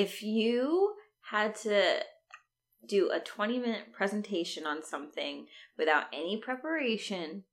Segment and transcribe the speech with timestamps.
[0.00, 0.94] if you
[1.30, 2.00] had to
[2.86, 5.46] do a 20 minute presentation on something
[5.78, 7.44] without any preparation,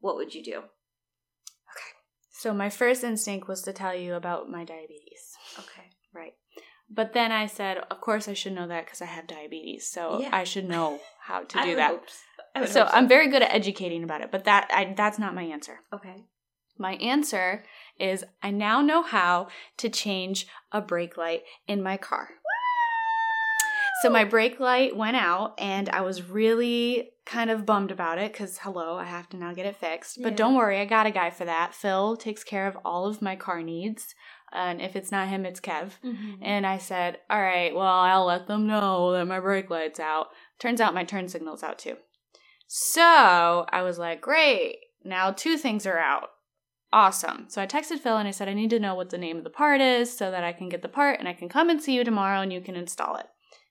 [0.00, 0.56] what would you do?
[0.58, 1.92] Okay.
[2.30, 5.22] So my first instinct was to tell you about my diabetes.
[5.58, 5.86] Okay.
[6.12, 6.34] Right.
[6.88, 9.88] But then I said, of course I should know that because I have diabetes.
[9.88, 10.30] So Yeah.
[10.32, 11.90] I should know how to do that.
[11.90, 12.22] hope s-
[12.54, 15.18] I would So hope I'm very good at educating about it, but that I, that's
[15.18, 15.80] not my answer.
[15.92, 16.24] Okay.
[16.78, 17.64] My answer
[17.98, 22.28] is I now know how to change a brake light in my car.
[24.02, 28.32] So my brake light went out and I was really kind of bummed about it
[28.34, 30.22] cuz hello, I have to now get it fixed.
[30.22, 30.36] But Yeah.
[30.36, 31.74] don't worry, I got a guy for that.
[31.74, 34.14] Phil takes care of all of my car needs.
[34.52, 35.92] And if it's not him, it's Kev.
[36.04, 36.34] Mm-hmm.
[36.42, 40.28] And I said, All right, well, I'll let them know that my brake light's out.
[40.58, 41.96] Turns out my turn signal's out too.
[42.68, 46.30] So I was like, Great, now two things are out.
[46.92, 47.46] Awesome.
[47.48, 49.44] So I texted Phil and I said, I need to know what the name of
[49.44, 51.82] the part is so that I can get the part and I can come and
[51.82, 53.26] see you tomorrow and you can install it.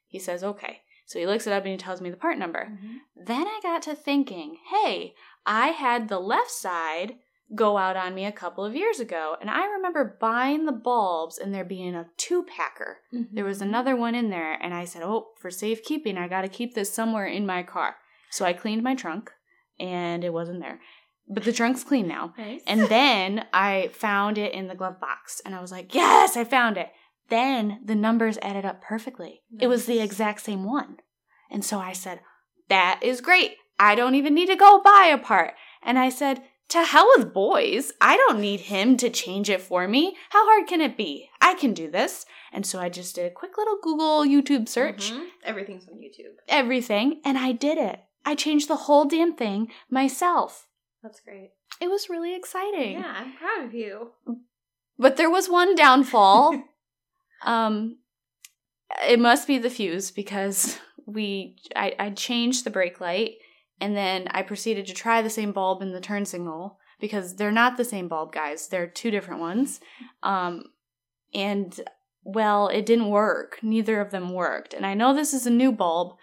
[0.08, 0.82] He says, Okay.
[1.08, 2.68] So he looks it up and he tells me the part number.
[2.72, 2.98] Mm-hmm.
[3.26, 5.14] Then I got to thinking, hey,
[5.46, 7.18] I had the left side
[7.54, 11.38] go out on me a couple of years ago, and I remember buying the bulbs
[11.38, 13.02] and there being a two packer.
[13.14, 13.36] Mm-hmm.
[13.36, 16.48] There was another one in there, and I said, oh, for safekeeping, I got to
[16.48, 17.98] keep this somewhere in my car.
[18.32, 19.32] So I cleaned my trunk,
[19.80, 20.80] and it wasn't there.
[21.28, 22.34] But the trunk's clean now.
[22.38, 22.62] Nice.
[22.68, 26.44] And then I found it in the glove box, and I was like, yes, I
[26.44, 26.90] found it.
[27.30, 29.42] Then the numbers added up perfectly.
[29.60, 30.98] It was the exact same one.
[31.50, 32.20] And so I said,
[32.70, 33.56] that is great.
[33.80, 35.54] I don't even need to go buy a part.
[35.82, 37.92] And I said, to hell with boys.
[38.02, 40.16] I don't need him to change it for me.
[40.32, 41.30] How hard can it be?
[41.42, 42.26] I can do this.
[42.52, 45.28] And so I just did a quick little Google YouTube search, Mhm.
[45.44, 46.34] Everything's on YouTube.
[46.48, 48.00] everything, and I did it.
[48.26, 50.68] I changed the whole damn thing myself.
[51.06, 51.52] That's great.
[51.80, 52.94] It was really exciting.
[52.94, 54.14] Yeah, I'm proud of you.
[54.98, 56.64] But there was one downfall.
[57.44, 58.00] um,
[59.08, 63.34] it must be the fuse because we I, I changed the brake light
[63.80, 67.52] and then I proceeded to try the same bulb in the turn signal because they're
[67.52, 68.68] not the same bulb, guys.
[68.68, 69.82] They're two different ones.
[70.24, 70.64] Um,
[71.36, 71.80] and
[72.24, 73.60] well, it didn't work.
[73.62, 74.74] Neither of them worked.
[74.74, 76.16] And I know this is a new bulb.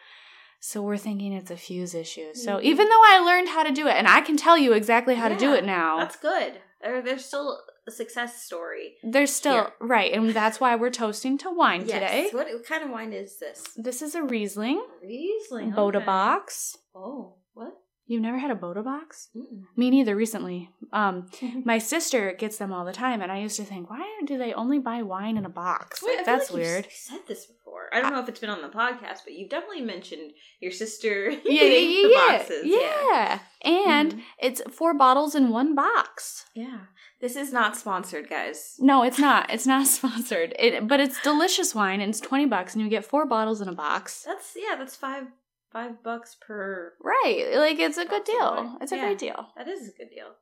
[0.64, 2.32] So we're thinking it's a fuse issue.
[2.34, 2.62] So Mhm.
[2.62, 5.28] even though I learned how to do it, and I can tell you exactly how
[5.28, 6.60] to do it now, That's good.
[6.80, 8.94] There, there's still a success story.
[9.02, 9.72] There's still Here.
[9.80, 11.90] right, and that's why we're toasting to wine Yes.
[11.94, 12.28] today.
[12.30, 13.64] What, what kind of wine is this?
[13.76, 15.72] This is a Riesling Riesling.
[15.72, 16.06] Bota okay.
[16.06, 16.78] box.
[16.94, 17.76] Oh, what?
[18.06, 19.30] You've never had a Bota box?
[19.34, 19.62] Mm-mm.
[19.76, 20.14] Me neither.
[20.14, 21.26] Recently, um,
[21.64, 24.52] my sister gets them all the time, and I used to think, why do they
[24.54, 26.02] only buy wine in a box?
[26.04, 26.86] Wait, Like, that's like weird.
[26.92, 27.88] said this before.
[27.92, 31.30] I don't know if it's been on the podcast, but you've definitely mentioned your sister
[31.44, 32.64] Yeah, yeah, the yeah, boxes.
[32.64, 33.38] yeah.
[33.62, 34.22] And Mhm.
[34.40, 36.46] it's four bottles in one box.
[36.54, 36.78] yeah.
[37.20, 38.74] This is not sponsored, guys.
[38.80, 39.48] No, it's not.
[39.48, 40.56] It's not sponsored.
[40.58, 43.68] It, but it's delicious wine, and it's twenty bucks, and you get four bottles in
[43.68, 44.24] a box.
[44.26, 44.74] That's yeah.
[44.76, 45.24] That's five
[45.72, 46.94] five bucks per.
[47.00, 47.52] Right?
[47.54, 48.76] Like it's a good deal.
[48.80, 49.02] It's a Yeah.
[49.04, 49.46] great deal.
[49.56, 50.32] That is a good deal.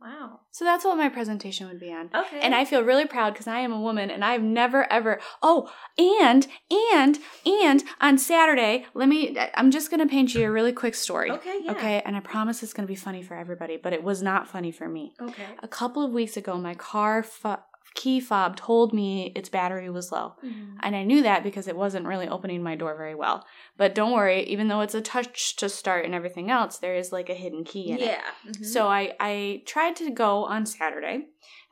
[0.00, 0.40] Wow.
[0.50, 2.08] So that's what my presentation would be on.
[2.14, 2.40] Okay.
[2.40, 5.20] And I feel really proud because I am a woman and I've never ever.
[5.42, 6.46] Oh, and,
[6.92, 10.94] and, and on Saturday, let me, I'm just going to paint you a really quick
[10.94, 11.30] story.
[11.30, 11.60] Okay.
[11.62, 11.72] Yeah.
[11.72, 12.02] Okay.
[12.06, 14.72] And I promise it's going to be funny for everybody, but it was not funny
[14.72, 15.12] for me.
[15.20, 15.46] Okay.
[15.62, 17.60] A couple of weeks ago, my car fo-
[17.94, 20.34] key fob told me its battery was low.
[20.44, 20.76] Mhm.
[20.80, 23.44] And I knew that because it wasn't really opening my door very well.
[23.76, 27.12] But don't worry, even though it's a touch to start and everything else, there is
[27.12, 28.02] like a hidden key in it.
[28.02, 28.30] Yeah.
[28.46, 28.64] mhm.
[28.64, 31.26] So I, I tried to go on Saturday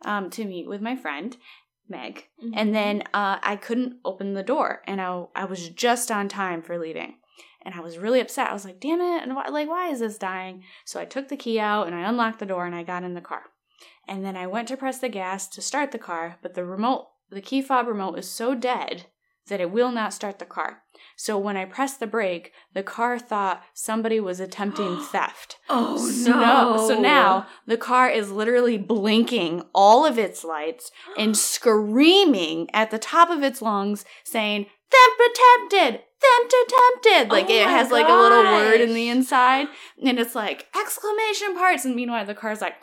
[0.05, 1.37] um, to meet with my friend,
[1.89, 2.29] Meg.
[2.45, 2.53] Mhm.
[2.55, 6.63] And then uh, I couldn't open the door, and I, I was just on time
[6.63, 7.15] for leaving.
[7.63, 8.49] And I was really upset.
[8.51, 9.23] I was like, damn it.
[9.23, 10.63] And why, like, why is this dying?
[10.85, 13.15] So I took the key out and I unlocked the door and I got in
[13.15, 13.43] the car.
[14.09, 17.09] And then I went to press the gas to start the car, but the remote,
[17.31, 19.05] the key fob remote is so dead
[19.49, 20.83] that it will not start the car.
[21.17, 25.57] So when I pressed the brake, the car thought somebody was attempting theft.
[25.69, 31.37] Oh So no- So now the car is literally blinking all of its lights and
[31.89, 36.03] screaming at the top of its lungs, saying, Theft attempted!
[36.21, 37.31] Theft attempted!
[37.31, 39.69] Oh like Oh it has like a little word in the inside,
[40.05, 41.85] and it's like exclamation parts.
[41.85, 42.75] And meanwhile, the car's like,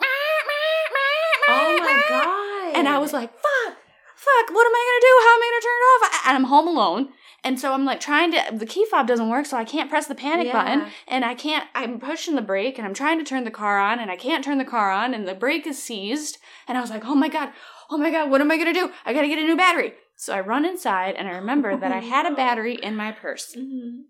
[1.48, 2.76] Oh my god.
[2.76, 3.76] and I was like, fuck,
[4.16, 5.14] fuck, what am I gonna do?
[5.22, 6.26] How am I gonna turn it off?
[6.28, 7.08] And I'm home alone.
[7.44, 10.06] And so I'm like trying to, the key fob doesn't work, so I can't press
[10.08, 10.52] the panic Yeah.
[10.52, 10.92] button.
[11.06, 14.00] And I can't, I'm pushing the brake and I'm trying to turn the car on
[14.00, 16.38] and I can't turn the car on and the brake is seized.
[16.66, 17.50] And I was like, oh my God,
[17.88, 18.90] oh my God, what am I gonna do?
[19.04, 19.92] I gotta get a new battery.
[20.16, 23.54] So I run inside and I remember that I had a battery in my purse
[23.56, 24.04] Mhm.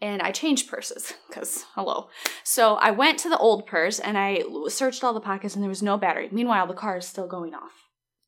[0.00, 2.08] And I changed purses because hello.
[2.44, 5.68] So I went to the old purse and I searched all the pockets and there
[5.68, 6.28] was no battery.
[6.32, 7.72] Meanwhile, the car is still going off.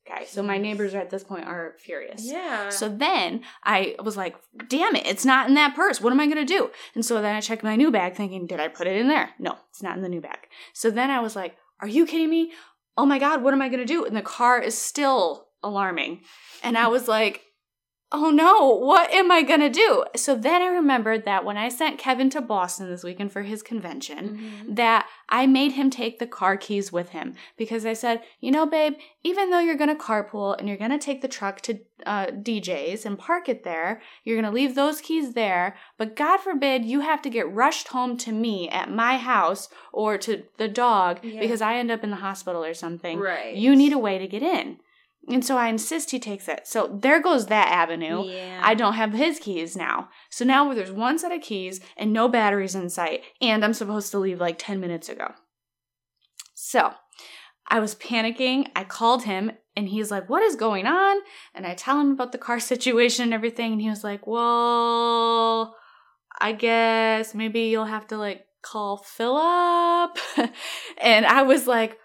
[0.05, 2.25] Okay, so my neighbors at this point are furious.
[2.25, 2.67] Yeah.
[2.69, 4.35] So then I was like,
[4.67, 6.01] damn it, it's not in that purse.
[6.01, 6.71] What am I going to do?
[6.93, 9.29] And so then I checked my new bag thinking, did I put it in there?
[9.39, 10.39] No, it's not in the new bag.
[10.73, 12.51] So then I was like, are you kidding me?
[12.97, 14.03] Oh my God, what am I going to do?
[14.03, 16.21] And the car is still alarming.
[16.61, 17.41] And I was like,
[18.15, 20.05] oh no, what am I to do?
[20.15, 23.63] So then I remembered that when I sent Kevin to Boston this weekend for his
[23.63, 24.37] convention,
[24.69, 24.75] Mhm.
[24.75, 28.65] that I made him take the car keys with him because I said, you know,
[28.67, 28.93] babe,
[29.23, 33.17] even though you're to carpool and you're to take the truck to uh, DJ's and
[33.17, 35.75] park it there, you're to leave those keys there.
[35.97, 40.17] But God forbid you have to get rushed home to me at my house or
[40.19, 41.39] to the dog Yeah.
[41.39, 43.19] because I end up in the hospital or something.
[43.19, 43.55] Right.
[43.55, 44.79] You need a way to get in.
[45.29, 46.67] And so I insist he takes it.
[46.67, 48.25] So there goes that avenue.
[48.25, 48.59] Yeah.
[48.61, 50.09] I don't have his keys now.
[50.29, 54.11] So now there's one set of keys and no batteries in sight, and I'm supposed
[54.11, 55.33] to leave like 10 minutes ago.
[56.53, 56.93] So
[57.69, 58.67] I was panicking.
[58.75, 61.17] I called him and he's like, What is going on?
[61.55, 63.73] And I tell him about the car situation and everything.
[63.73, 65.75] And he was like, Well,
[66.39, 70.17] I guess maybe you'll have to like call Philip.
[71.01, 71.97] and I was like,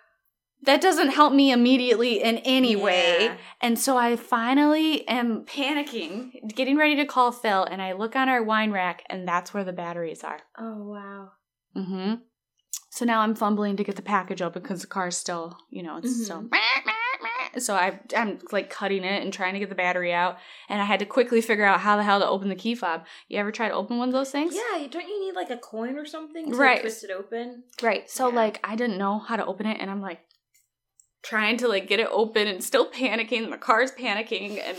[0.62, 3.37] that doesn't help me immediately in any way.
[3.60, 8.28] And so I finally am panicking, getting ready to call Phil, and I look on
[8.28, 10.40] our wine rack, and that's where the batteries are.
[10.58, 11.31] Oh wow.
[11.76, 12.14] Mm-hmm.
[12.90, 15.99] So now I'm fumbling to get the package open because the car's still, you know,
[15.99, 16.49] it's still.
[17.58, 20.38] So I, I'm like cutting it and trying to get the battery out,
[20.69, 23.05] and I had to quickly figure out how the hell to open the key fob.
[23.28, 24.55] You ever try to open one of those things?
[24.55, 26.81] Yeah, don't you need like a coin or something to Right.
[26.81, 27.64] twist it open?
[27.82, 28.08] Right.
[28.10, 28.34] So Yeah.
[28.34, 30.20] like I didn't know how to open it and I'm like
[31.23, 33.50] trying to like get it open and still panicking.
[33.50, 34.76] The car's panicking and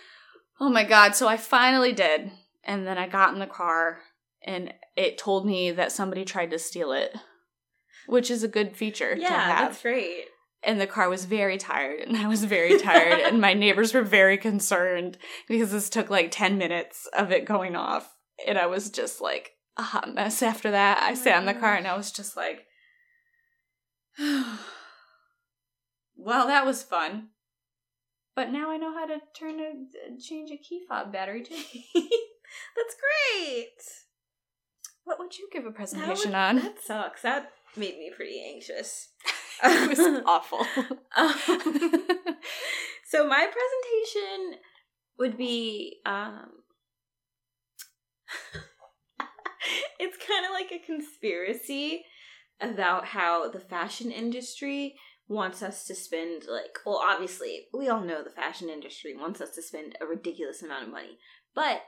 [0.60, 1.14] oh my god.
[1.14, 2.30] So I finally did.
[2.64, 4.00] And then I got in the car
[4.44, 7.14] and it told me that somebody tried to steal it.
[8.06, 9.68] Which is a good feature to Yeah, have.
[9.70, 10.24] that's great.
[10.62, 14.02] And the car was very tired and I was very tired and my neighbors were
[14.02, 15.16] very concerned
[15.48, 18.14] because this took like 10 minutes of it going off.
[18.46, 21.02] And I was just like a hot mess after that.
[21.02, 21.78] I my sat in the car mm.
[21.78, 22.66] and I was just like,
[26.24, 27.28] well, that was fun.
[28.36, 31.54] But now I know how to turn a change a key fob battery too.
[31.94, 32.96] That's
[33.34, 33.68] great.
[35.04, 36.56] What would you give a That presentation would- on?
[36.56, 37.22] That sucks.
[37.22, 39.08] That made me pretty anxious.
[39.64, 40.60] it was awful.
[41.16, 41.34] Um,
[43.08, 44.60] so my presentation
[45.18, 46.50] would be um
[49.98, 52.04] it's kind of like a conspiracy
[52.60, 54.94] about how the fashion industry
[55.30, 59.50] wants us to spend like well obviously we all know the fashion industry wants us
[59.54, 61.16] to spend a ridiculous amount of money
[61.54, 61.82] but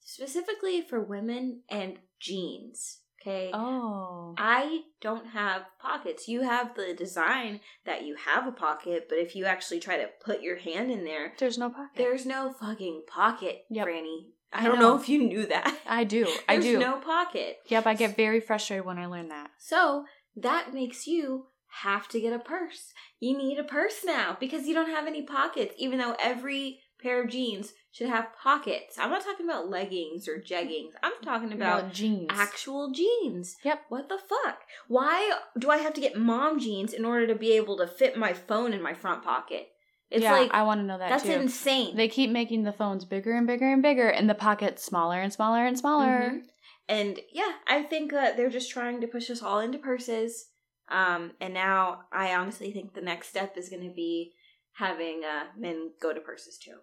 [0.00, 4.34] specifically for women and jeans okay oh.
[4.36, 6.28] I don't have pockets.
[6.28, 10.08] You have the design that you have a pocket, but if you actually try to
[10.24, 11.96] put your hand in there, There's no pocket.
[11.96, 13.86] there's no fucking pocket, Yep.
[13.88, 14.18] Franny.
[14.52, 14.94] I, I don't know.
[14.94, 15.00] know.
[15.00, 15.76] if you knew that.
[15.88, 16.26] I do.
[16.48, 16.78] I There's do.
[16.78, 17.56] no pocket.
[17.66, 19.50] Yep, I get very frustrated when I learn that.
[19.58, 20.04] So
[20.36, 21.46] that makes you
[21.82, 22.92] have to get a purse.
[23.20, 27.22] You need a purse now because you don't have any pockets, even though every pair
[27.22, 28.98] of jeans should have pockets.
[28.98, 30.90] I'm not talking about leggings or jeggings.
[31.02, 32.26] I'm talking about About jeans.
[32.30, 33.56] actual jeans.
[33.64, 33.82] Yep.
[33.88, 34.60] What the fuck?
[34.88, 38.16] Why do I have to get mom jeans in order to be able to fit
[38.16, 39.68] my phone in my front pocket?
[40.10, 41.32] It's yeah, like I want to know that that's too.
[41.32, 41.94] insane.
[41.94, 45.32] They keep making the phones bigger and bigger and bigger, and the pockets smaller and
[45.32, 46.32] smaller and smaller.
[46.32, 46.40] Mhm.
[46.88, 50.47] And yeah, I think uh, they're just trying to push us all into purses.
[50.90, 54.32] Um, and now I honestly think the next step is going to be
[54.72, 56.76] having uh, men go to purses too.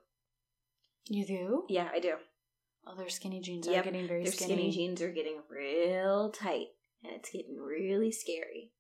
[1.08, 1.64] You do?
[1.70, 2.14] Yeah, I do.
[2.88, 4.54] Oh, their skinny jeans Yep, are getting very Their skinny.
[4.54, 6.68] skinny jeans are getting real tight,
[7.04, 8.72] and it's getting really scary.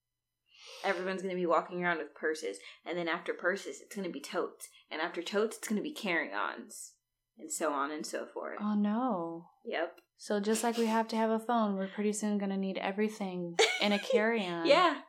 [0.84, 4.14] Everyone's going to be walking around with purses, and then after purses, it's going to
[4.14, 6.94] be totes, and after totes, it's going to be carry-ons,
[7.40, 8.58] and so on and so forth.
[8.62, 9.48] Oh no.
[9.66, 9.98] Yep.
[10.18, 13.58] So just like we have to have a phone, we're pretty soon gonna need everything
[13.82, 14.66] in a carry-on.
[14.66, 15.00] Yeah.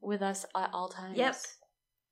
[0.00, 1.18] With us at all times.
[1.18, 1.36] Yep.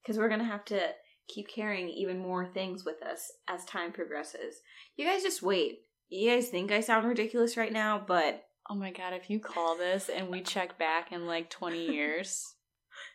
[0.02, 0.80] Because we're going to have to
[1.28, 4.56] keep carrying even more things with us as time progresses.
[4.96, 5.80] You guys just wait.
[6.08, 9.78] You guys think I sound ridiculous right now, but Oh my god, if you call
[9.78, 12.54] this and we check back in like 20 years.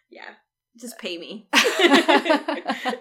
[0.09, 0.33] yeah,
[0.79, 1.47] just pay me.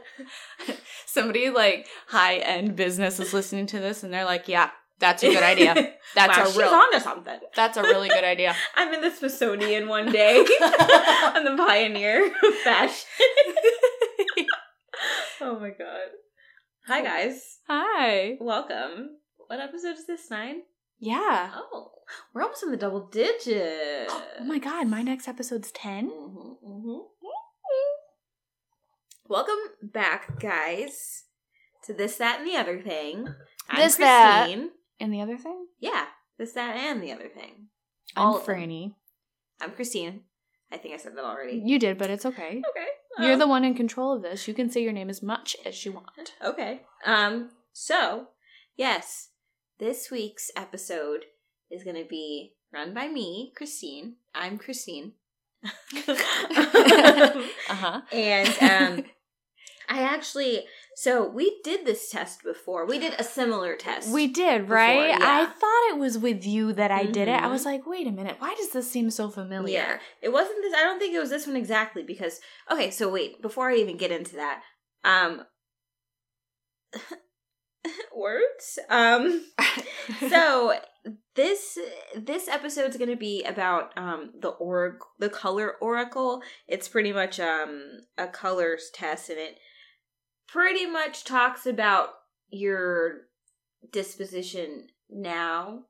[1.06, 4.70] Somebody like high end business is listening to this and they're like, yeah,
[5.02, 5.74] that's a good idea.
[6.14, 7.38] That's wow, a she's real onto something.
[7.56, 8.54] that's a really good idea.
[8.76, 10.44] I'm in the Smithsonian one day.
[10.60, 13.06] I'm the pioneer of fashion.
[15.40, 16.08] oh my god.
[16.86, 17.60] Hi guys.
[17.66, 18.36] Hi.
[18.40, 19.16] Welcome.
[19.46, 20.30] What episode is this?
[20.30, 20.62] Nine?
[20.98, 21.50] Yeah.
[21.72, 21.92] Oh,
[22.34, 24.10] we're almost in the double digit.
[24.40, 26.10] Oh my god, my next episode's 10.
[26.10, 26.98] Mhm, mhm.
[29.28, 31.24] Welcome back, guys,
[31.86, 33.28] to this, that, and the other thing.
[33.70, 34.70] I'm This, that- Christine.
[35.02, 35.66] And the other thing?
[35.80, 36.04] Yeah,
[36.38, 37.66] this, that, and the other thing.
[38.14, 38.46] I'm All them.
[38.46, 38.94] Franny.
[39.60, 40.20] I'm Christine.
[40.70, 41.60] I think I said that already.
[41.64, 42.62] You did, but it's okay.
[42.70, 42.86] Okay.
[43.18, 44.46] You're um, the one in control of this.
[44.46, 46.32] You can say your name as much as you want.
[46.44, 46.82] Okay.
[47.04, 47.50] Um.
[47.72, 48.28] So,
[48.76, 49.30] yes,
[49.80, 51.24] this week's episode
[51.68, 54.14] is going to be run by me, Christine.
[54.34, 55.14] I'm Christine.
[57.68, 58.00] Uh-huh.
[58.12, 59.04] and um,
[59.88, 60.64] I actually,
[60.96, 62.86] so we did this test before.
[62.86, 64.10] We did a similar test.
[64.12, 65.08] We did, Before, right?
[65.08, 65.18] yeah.
[65.20, 67.32] I thought it was with you that I did it.
[67.42, 67.50] I Mhm.
[67.50, 69.72] was like, wait a minute, why does this seem so familiar?
[69.74, 70.74] Yeah, it wasn't this.
[70.74, 72.40] I don't think it was this one exactly because.
[72.70, 73.40] Okay, so wait.
[73.42, 74.62] Before I even get into that,
[75.04, 75.44] um,
[78.14, 78.78] words.
[78.88, 79.44] Um,
[80.28, 80.74] so
[81.34, 81.78] this
[82.16, 86.42] this episode's going to be about um the org the color oracle.
[86.68, 89.58] It's pretty much um a colors test, and it
[90.52, 92.10] pretty much talks about
[92.50, 93.22] your
[93.90, 95.80] disposition now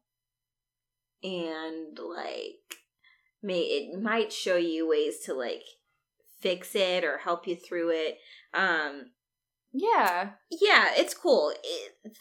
[1.23, 2.79] and like
[3.43, 5.63] may it might show you ways to like
[6.41, 8.19] fix it or help you through it
[8.55, 9.11] um
[9.73, 10.31] yeah.
[10.51, 12.15] yeah it's cool it,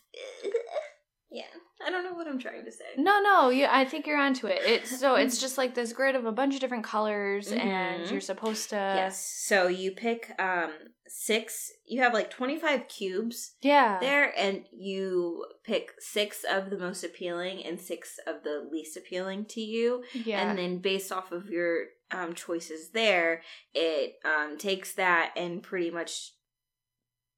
[1.31, 1.43] yeah
[1.85, 4.47] i don't know what i'm trying to say No, no, you, I think you're onto
[4.47, 4.59] it.
[4.63, 8.11] It's so it's just like this grid of a bunch of different colors, and Mhm.
[8.11, 8.75] you're supposed to.
[8.75, 9.15] yes
[9.47, 10.71] so you pick um
[11.07, 13.99] six you have like 25 cubes Yeah.
[13.99, 19.45] there and you pick six of the most appealing and six of the least appealing
[19.55, 20.39] to you Yeah.
[20.49, 23.41] and then based off of your um, choices there
[23.73, 26.33] it um, takes that and pretty much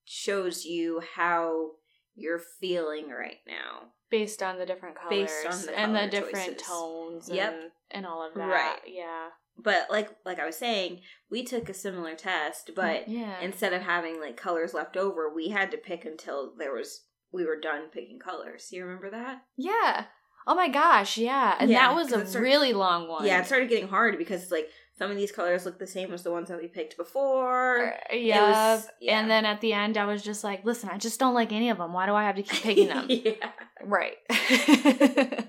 [0.06, 1.72] shows you how
[2.16, 5.10] you're feeling right now based on the different colors
[5.44, 6.68] Based on the and the different choices.
[6.68, 7.72] tones and, Yep.
[7.92, 8.48] and all of that.
[8.48, 8.80] Right.
[8.86, 9.30] Yeah.
[9.58, 13.40] but like like i was saying we took a similar test mm, but yeah.
[13.42, 17.46] instead of having like colors left over we had to pick until there was we
[17.46, 20.06] were done picking colors you remember that yeah.
[20.46, 21.56] Oh my gosh, yeah.
[21.58, 23.26] And Yeah, that was a started- really long one.
[23.26, 26.24] yeah it started getting hard because like some of these colors look the same as
[26.24, 28.76] the ones that we picked before Uh, yeah.
[28.76, 29.20] was- yeah.
[29.20, 31.70] And then at the end, I was just like, listen, I just don't like any
[31.70, 31.94] of them.
[31.94, 33.08] Why do I have to keep picking them?
[33.10, 33.52] yeah
[33.84, 34.16] right.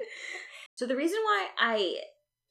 [0.76, 1.96] So the reason why I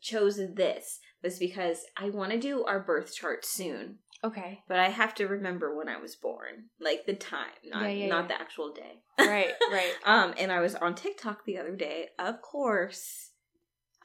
[0.01, 4.59] chose this was because I want to do our birth chart soon, okay.
[4.69, 8.07] but I have to remember when I was born, like the time, not Yeah, yeah,
[8.07, 9.01] not the actual day.
[9.19, 9.93] Right, right.
[10.05, 13.31] Um, and I was on TikTok the other day, of course.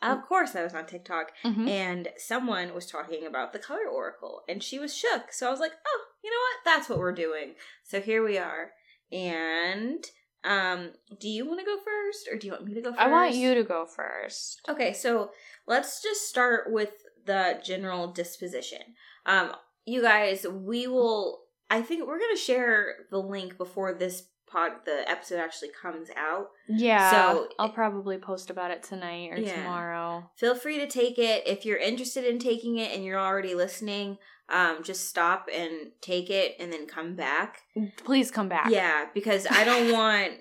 [0.02, 1.69] Of course, I was on TikTok, Mhm.
[1.69, 5.33] and someone was talking about the color oracle, and she was shook.
[5.33, 6.64] So I was like, "Oh, you know what?
[6.64, 8.73] That's what we're doing." So here we are.
[9.12, 10.05] And
[10.45, 13.00] um, do you want to go first, or do you want me to go first?
[13.00, 14.61] I want you to go first.
[14.69, 15.33] Okay, so
[15.67, 16.93] let's just start with
[17.26, 18.95] the general disposition.
[19.26, 19.52] Um,
[19.85, 21.43] you guys, we will.
[21.71, 26.50] I think we're gonna share the link before this pod, the episode actually comes out.
[26.69, 27.11] Yeah.
[27.11, 29.55] So- I'll probably post about it tonight or Yeah.
[29.57, 30.31] tomorrow.
[30.37, 34.19] Feel free to take it if you're interested in taking it and you're already listening.
[34.50, 37.61] Um, just stop and take it and then come back.
[38.05, 38.71] Please come back.
[38.71, 40.33] Yeah, because I don't want.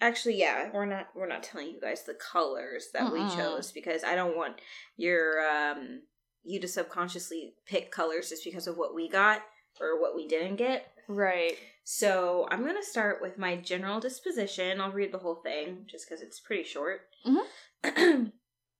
[0.00, 3.36] Actually, yeah, we're not we're not telling you guys the colors that we Mm-mm.
[3.36, 4.60] chose because I don't want
[4.96, 6.02] your um
[6.42, 9.40] you to subconsciously pick colors just because of what we got
[9.80, 10.88] or what we didn't get.
[11.08, 11.56] Right.
[11.84, 14.80] So I'm gonna start with my general disposition.
[14.80, 17.02] I'll read the whole thing just because it's pretty short.
[17.26, 18.24] Mm-hmm.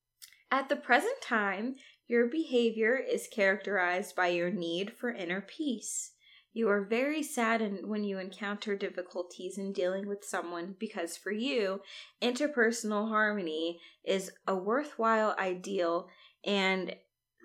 [0.51, 6.13] At the present time, your behavior is characterized by your need for inner peace.
[6.55, 11.81] You are very saddened when you encounter difficulties in dealing with someone because for you,
[12.23, 16.09] interpersonal harmony is a worthwhile ideal
[16.45, 16.95] and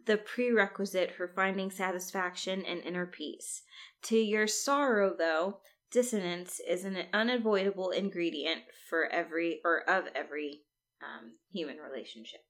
[0.06, 3.64] the prerequisite for finding satisfaction and inner peace.
[4.04, 5.58] To your sorrow, though,
[5.92, 10.62] dissonance is an unavoidable ingredient for every or of every
[11.04, 12.42] um, human relationship.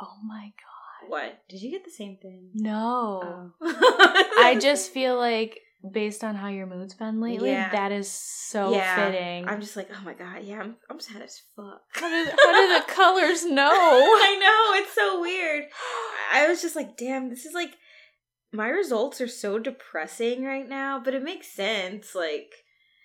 [0.00, 1.10] Oh my god.
[1.10, 1.38] What?
[1.48, 2.50] Did you get the same thing?
[2.54, 3.52] No.
[3.60, 4.32] Oh.
[4.38, 5.58] I just feel like
[5.92, 7.70] based on how your mood's been lately, Yeah.
[7.72, 8.96] that is so Yeah.
[9.10, 9.46] fitting.
[9.46, 11.82] I'm just like, oh my god, yeah, I'm I'm sad as fuck.
[11.92, 13.70] how, do, how do the colors know?
[13.70, 15.64] I know it's so weird.
[16.32, 17.74] I was just like, damn, this is like
[18.54, 22.14] my results are so depressing right now, but it makes sense.
[22.14, 22.54] Like,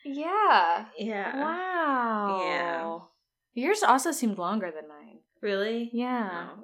[0.06, 0.86] yeah.
[0.98, 2.42] yeah, Wow.
[2.46, 3.00] Yeah.
[3.64, 5.20] Yours also seemed longer than mine.
[5.42, 6.30] really, Yeah.
[6.58, 6.64] No.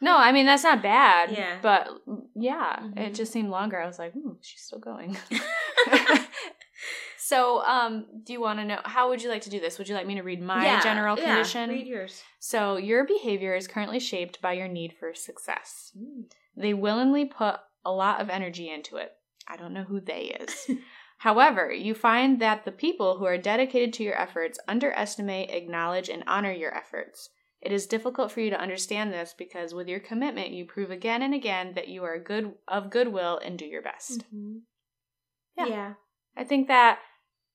[0.00, 1.30] No, I mean that's not bad.
[1.30, 1.58] Yeah.
[1.62, 1.88] But
[2.34, 3.14] yeah, it Mhm.
[3.14, 3.80] just seemed longer.
[3.80, 5.16] I was like, hmm, she's still going.
[7.18, 9.78] so, um, do you want to know how would you like to do this?
[9.78, 11.70] Would you like me to read my Yeah, general yeah, condition?
[11.70, 12.22] Read yours.
[12.40, 15.92] So, your behavior is currently shaped by your need for success.
[16.56, 19.12] They willingly put a lot of energy into it.
[19.46, 20.70] I don't know who they is.
[21.18, 26.24] However, you find that the people who are dedicated to your efforts underestimate, acknowledge, and
[26.26, 27.30] honor your efforts.
[27.60, 31.22] It is difficult for you to understand this because with your commitment, you prove again
[31.22, 34.24] and again that you are good of goodwill and do your best.
[34.34, 34.58] Mm-hmm.
[35.56, 35.66] Yeah.
[35.66, 35.92] yeah.
[36.36, 36.98] I think that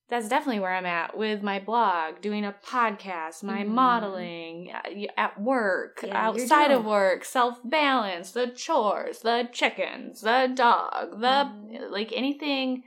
[0.08, 3.68] that's definitely where I'm at with my blog, doing a podcast, my Mhm.
[3.68, 4.70] modeling,
[5.16, 11.26] at work, Yeah, outside of work, self balance, the chores, the chickens, the dog, the
[11.52, 11.90] Mhm.
[11.90, 12.84] like anything,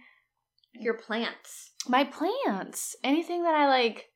[0.73, 1.73] Your plants.
[1.87, 4.11] my plants, anything that I like,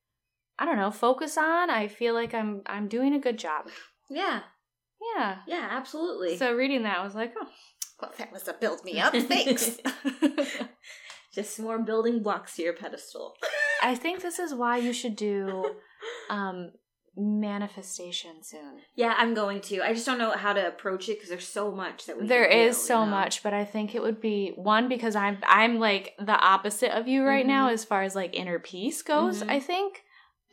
[0.57, 1.69] I don't know, focus on.
[1.69, 3.69] I feel like I'm I'm doing a good job.
[4.09, 4.41] Yeah.
[5.15, 5.39] Yeah.
[5.45, 6.38] Yeah, absolutely.
[6.38, 7.47] So reading that, I was like, oh,
[8.01, 9.13] well, that was a build me up.
[9.15, 9.77] Thanks.
[11.36, 13.36] Just more building blocks to your pedestal.
[13.84, 15.75] I think this is why you should do
[16.30, 16.72] um
[17.18, 18.80] manifestation soon.
[18.96, 19.82] Yeah, I'm going to.
[19.82, 22.27] I just don't know how to approach it because there's so much that we.
[22.27, 23.12] There can do, so you know?
[23.12, 27.08] much, but I think it would be one because I'm I'm like the opposite of
[27.08, 27.74] you right now Mhm.
[27.74, 29.50] as far as like inner peace goes, Mhm.
[29.50, 30.04] I think.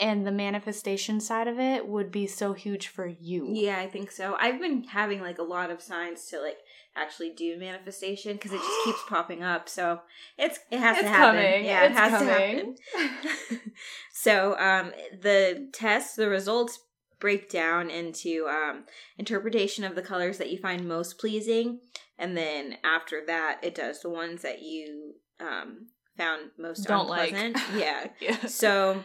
[0.01, 3.49] And the manifestation side of it would be so huge for you.
[3.53, 4.37] Yeah, I think so.
[4.41, 6.59] I've been having like a lot of signs to like
[6.97, 9.69] actually do manifestation because it just keeps popping up.
[9.69, 10.01] So
[10.39, 11.41] it's it has It's to happen.
[11.43, 11.65] coming.
[11.67, 12.77] Yeah, It's it has coming.
[12.93, 13.61] to happen.
[14.13, 16.81] so um, the test, the results
[17.21, 18.85] break down into um,
[19.19, 21.79] interpretation of the colors that you find most pleasing,
[22.19, 27.33] and then after that, it does the ones that you um, found most Don't like.
[27.33, 27.59] unpleasant.
[27.77, 28.07] yeah.
[28.21, 28.47] Yeah.
[28.47, 29.05] So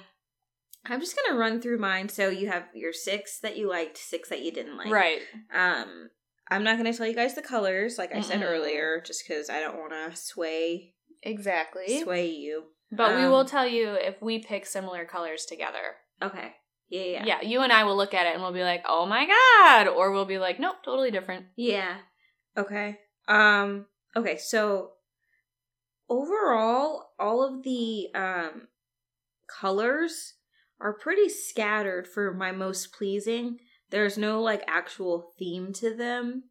[0.90, 2.10] I'm just gonna run through mine.
[2.10, 4.92] So you have your six that you liked, six that you didn't like.
[4.92, 5.20] right.
[5.54, 6.10] Um,
[6.50, 8.46] I'm not gonna tell you guys the colors, like I said Mm-mm.
[8.50, 12.02] earlier, just because I don't want to sway Exactly.
[12.04, 12.64] sway you.
[12.92, 15.98] But we Um, will tell you if we pick similar colors together.
[16.22, 16.56] Okay.
[16.90, 17.42] Yeah, yeah, Yeah.
[17.42, 20.12] you and I will look at it and we'll be like, "Oh my god," or
[20.12, 21.98] we'll be like, "Nope, totally different." Yeah.
[22.56, 22.98] Okay.
[23.28, 23.88] Um.
[24.16, 24.38] Okay.
[24.38, 24.94] So
[26.10, 28.68] overall, all of the um
[29.48, 30.36] colors
[30.80, 33.60] are pretty scattered for my most pleasing.
[33.90, 36.44] There's no like actual theme to them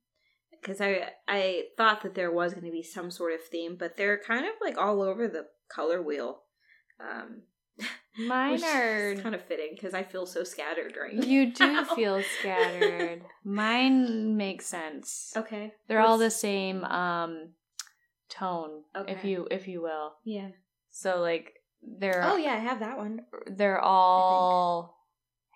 [0.50, 3.96] because I I thought that there was going to be some sort of theme, but
[3.96, 6.42] they're kind of like all over the color wheel.
[7.00, 7.42] Um,
[8.18, 11.26] Mine are kind of fitting because I feel so scattered right now.
[11.26, 13.22] You do feel scattered.
[13.44, 15.32] Mine makes sense.
[15.36, 15.72] okay.
[15.86, 17.50] They're all the same um
[18.30, 20.14] tone, if you if you will.
[20.24, 20.48] Yeah.
[20.90, 21.52] So like
[21.98, 23.20] they're Oh yeah, I have that one.
[23.46, 24.94] they're all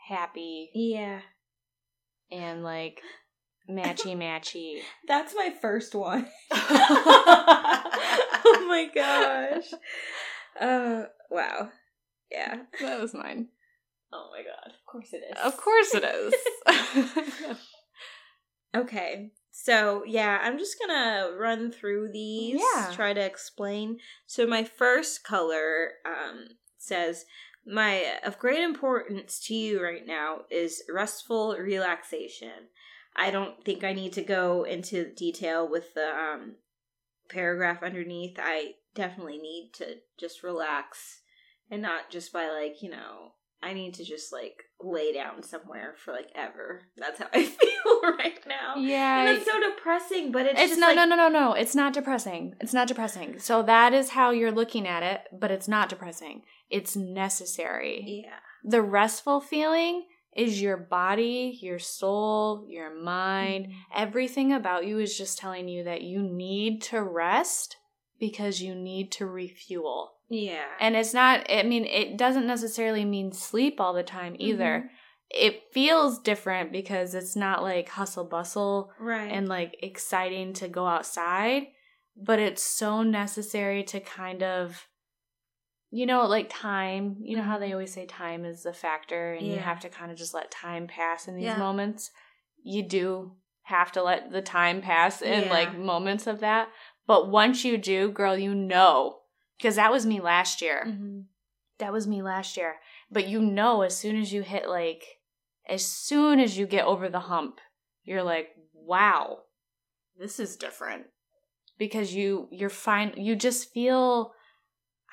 [0.08, 1.20] happy Yeah.
[2.30, 3.02] and like
[3.70, 4.80] matchy matchy.
[5.08, 6.26] That's my first one.
[6.52, 7.86] oh
[8.68, 9.72] my gosh.
[10.60, 11.68] Uh wow.
[12.30, 12.62] Yeah.
[12.80, 13.48] that was mine.
[14.12, 14.72] Oh my god.
[14.74, 15.38] Of course it is.
[15.44, 16.34] Of course it is.
[18.76, 19.32] Okay.
[19.50, 22.92] So, yeah, I'm just going to run through these, Yeah.
[22.94, 23.98] try to explain.
[24.26, 27.26] So, my first color um says
[27.66, 32.68] my of great importance to you right now is restful relaxation.
[33.14, 36.56] I don't think I need to go into detail with the um
[37.28, 38.38] paragraph underneath.
[38.40, 41.20] I definitely need to just relax
[41.70, 45.94] and not just by like, you know, I need to just like lay down somewhere
[46.02, 46.82] for like ever.
[46.96, 48.76] That's how I feel right now.
[48.76, 49.20] yeah.
[49.26, 51.52] And it's so depressing, but it's, It's just no, like, no, no, no, no.
[51.52, 52.54] It's not depressing.
[52.60, 53.38] It's not depressing.
[53.38, 56.42] So that is how you're looking at it, but it's not depressing.
[56.70, 58.22] It's necessary.
[58.24, 58.36] Yeah.
[58.64, 63.66] The restful feeling is your body, your soul, your mind.
[63.66, 64.02] Mm-hmm.
[64.02, 67.76] Everything about you is just telling you that you need to rest
[68.18, 70.12] because you need to refuel.
[70.30, 70.64] Yeah.
[70.78, 74.84] And it's not, I mean, it doesn't necessarily mean sleep all the time either.
[74.84, 74.86] Mm-hmm.
[75.32, 79.30] It feels different because it's not like hustle bustle right.
[79.30, 81.64] and like exciting to go outside,
[82.16, 84.86] but it's so necessary to kind of
[85.92, 87.74] you know like time you know how they mm-hmm.
[87.74, 90.86] always say time is a factor and you have to kind of just let time
[90.86, 91.58] pass in these Yeah.
[91.58, 92.10] moments
[92.62, 95.50] you do have to let the time pass in Yeah.
[95.50, 96.68] like moments of that
[97.08, 99.19] but once you do girl you know
[99.60, 101.24] because that was me last year Mhm.
[101.78, 102.76] that was me last year.
[103.10, 105.02] But you know, as soon as you hit like,
[105.68, 107.58] as soon as you get over the hump,
[108.04, 109.40] you're like, wow,
[110.18, 111.06] this is different.
[111.78, 113.14] Because you, you're fine.
[113.16, 114.32] You just feel,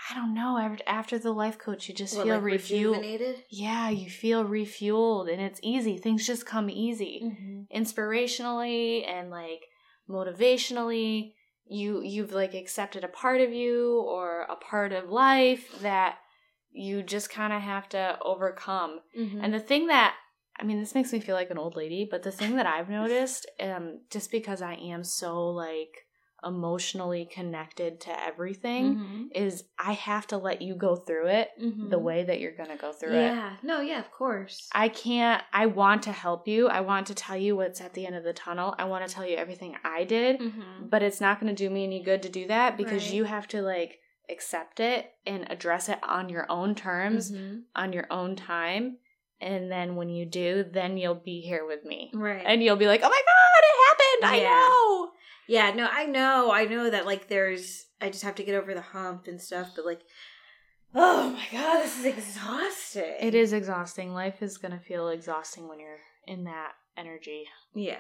[0.10, 3.38] I don't know, after- after the life coach, you just What, feel like refueled.
[3.50, 5.98] Yeah, you feel refueled and it's easy.
[5.98, 7.62] Things just come easy Mm-hmm.
[7.82, 9.64] inspirationally and like
[10.10, 11.34] motivationally
[11.70, 16.18] you you've like accepted a part of you or a part of life that
[16.72, 19.44] you just kind of have to overcome Mm-hmm.
[19.44, 20.16] and the thing that
[20.60, 22.90] i mean this makes me feel like an old lady but the thing that i've
[22.90, 26.07] noticed um just because i am so like
[26.46, 29.28] emotionally connected to everything Mhm.
[29.34, 31.90] is I have to let you go through it Mhm.
[31.90, 33.22] the way that you're going to go through it.
[33.34, 33.58] Yeah.
[33.64, 34.70] No, yeah, of course.
[34.74, 36.68] I can't, I want to help you.
[36.68, 38.76] I want to tell you what's at the end of the tunnel.
[38.78, 40.90] I want to tell you everything I did, Mhm.
[40.90, 43.14] but it's not going to do me any good to do that because Right.
[43.16, 47.64] you have to like accept it and address it on your own terms, Mhm.
[47.76, 48.98] on your own time.
[49.40, 52.12] And then when you do, then you'll be here with me.
[52.14, 52.44] Right.
[52.46, 54.46] And you'll be like, oh my God, it happened.
[54.46, 55.12] I know.
[55.48, 56.52] Yeah, no, I know.
[56.52, 59.72] I know that like there's I just have to get over the hump and stuff,
[59.76, 60.02] but like
[60.96, 63.16] oh my god, this is exhausting.
[63.20, 64.14] It is exhausting.
[64.14, 67.46] Life is going to feel exhausting when you're in that energy.
[67.76, 67.98] Yeah.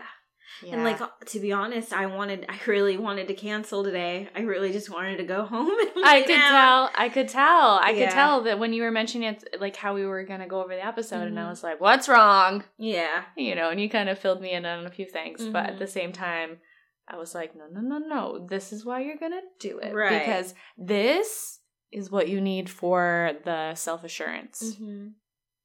[0.63, 0.75] Yeah.
[0.75, 4.29] And like to be honest, I wanted I really wanted to cancel today.
[4.35, 6.89] I really just wanted to go home and I could tell.
[6.95, 7.79] I could tell.
[7.83, 8.05] I Yeah.
[8.05, 10.73] could tell that when you were mentioning it, like how we were gonna go over
[10.73, 11.49] the episode, and I Mhm.
[11.49, 13.23] was like, "What's wrong?" Yeah.
[13.35, 15.75] You know, and you kind of filled me in on a few things, but at
[15.75, 15.79] Mhm.
[15.79, 16.59] the same time,
[17.07, 18.47] I was like, "No, no, no, no.
[18.49, 20.19] This is why you're gonna do it Right.
[20.19, 21.59] because this
[21.91, 24.61] is what you need for the self assurance.
[24.61, 25.07] Mm-hmm.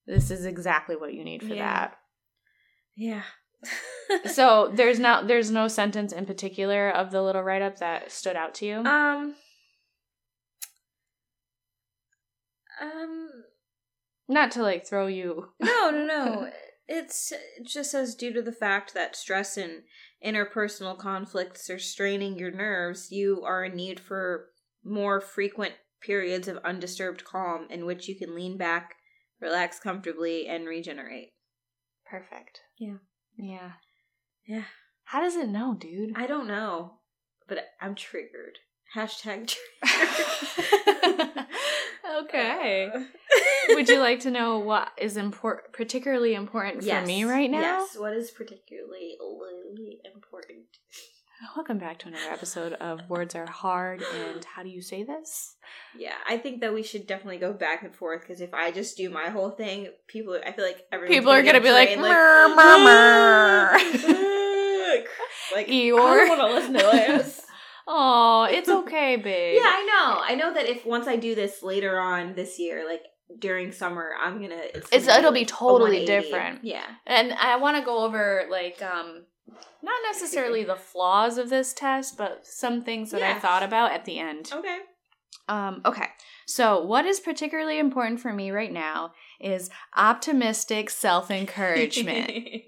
[0.07, 1.91] This is exactly what you need for Yeah.
[2.97, 3.23] Yeah.
[4.27, 8.37] So there's not there's no sentence in particular of the little write up that stood
[8.37, 8.77] out to you.
[8.85, 9.35] um
[12.81, 13.31] um
[14.29, 15.49] not to like throw you.
[15.61, 16.51] No, no, no.
[16.89, 19.83] It's it just says due to the fact that stress and
[20.25, 24.49] interpersonal conflicts are straining your nerves, you are in need for
[24.85, 28.97] more frequent periods of undisturbed calm in which you can lean back,
[29.41, 31.31] relax comfortably, and regenerate.
[32.05, 32.61] Perfect.
[32.79, 32.97] Yeah.
[33.37, 33.73] Yeah.
[34.47, 34.65] Yeah.
[35.05, 36.13] How does it know, dude?
[36.17, 36.95] I don't know,
[37.49, 38.59] but I'm triggered.
[38.97, 41.31] Hashtag triggered.
[42.21, 42.91] okay.
[42.95, 43.01] Uh,
[43.71, 47.61] Would you like to know what is important, particularly important for me right now?
[47.61, 47.97] Yes.
[47.97, 49.17] What is particularly
[50.15, 50.67] important?
[51.57, 55.57] Welcome back to another episode of Words Are Hard and How Do You Say This?
[55.99, 58.97] Yeah, I think that we should definitely go back and forth because if I just
[58.97, 61.89] do my whole thing, people, I feel like everyone's People are gonna gonna be like,
[61.89, 63.73] drained, "Murr, murr,
[65.53, 66.21] like Eeyore.
[66.23, 67.43] I don't want to listen to this.
[67.87, 69.61] Oh, it's okay, babe.
[69.63, 70.23] yeah, I know.
[70.23, 73.03] I know that if once I do this later on this year, like
[73.39, 74.57] during summer, I'm gonna.
[74.57, 76.65] It's, It's- gonna it'll be totally different.
[76.65, 76.85] Yeah.
[77.07, 79.25] And I want to go over like um
[79.83, 84.05] not necessarily the flaws of this test, but some things that I thought about at
[84.05, 84.51] the end.
[84.53, 84.79] Okay.
[85.49, 86.07] Um, okay.
[86.47, 92.31] So, what is particularly important for me right now is optimistic self encouragement.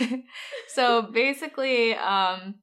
[0.68, 2.56] so, basically, um,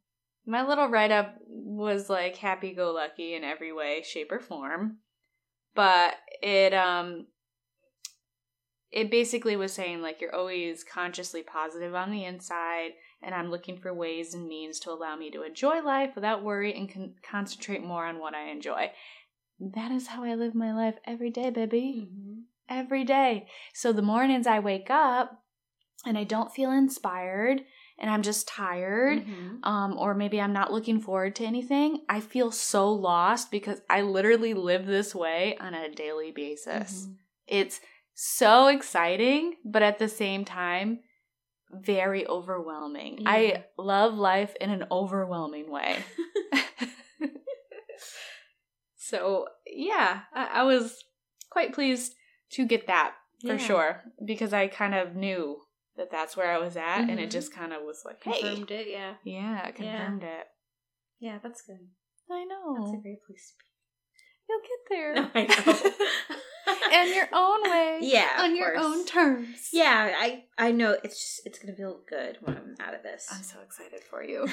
[0.49, 4.97] my little write up was like happy go lucky in every way, shape, or form.
[5.75, 7.27] But it, um,
[8.91, 13.77] it basically was saying like you're always consciously positive on the inside and i'm looking
[13.77, 17.83] for ways and means to allow me to enjoy life without worry and con- concentrate
[17.83, 18.91] more on what i enjoy
[19.59, 22.43] that is how i live my life every day baby Mhm.
[22.67, 25.43] every day so the mornings i wake up
[26.05, 27.61] and i don't feel inspired
[27.99, 29.59] and i'm just tired Mhm.
[29.63, 34.01] um, or maybe I'm not looking forward to anything, I feel so lost because I
[34.01, 37.05] literally live this way on a daily basis.
[37.07, 37.15] Mhm.
[37.47, 37.81] It's
[38.13, 40.99] so exciting, but at the same time,
[41.71, 43.19] very overwhelming.
[43.19, 43.29] Yeah.
[43.31, 45.97] I love life in an overwhelming way.
[48.95, 51.03] so, yeah, I, I was
[51.49, 52.13] quite pleased
[52.51, 53.57] to get that for Yeah.
[53.57, 55.61] sure because I kind of knew
[55.99, 57.31] that that's where I was at, and it Mhm.
[57.31, 58.87] just kind of was like, hey, Confirmed it.
[58.87, 59.15] Yeah.
[59.23, 59.97] yeah, it Yeah.
[59.97, 60.47] confirmed it.
[61.19, 61.89] Yeah, that's good.
[62.31, 63.65] I know That's a great place to be.
[64.49, 65.13] You'll get there.
[65.13, 65.29] be.
[65.35, 65.91] I know.
[67.09, 67.99] In your own way.
[68.03, 68.85] Yeah, On your course.
[68.85, 69.69] own terms.
[69.73, 73.27] Yeah, I I know it's just it's gonna feel good when I'm out of this.
[73.31, 74.47] I'm so excited for you.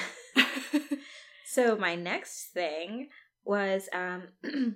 [1.45, 3.09] So my next thing
[3.45, 4.23] was um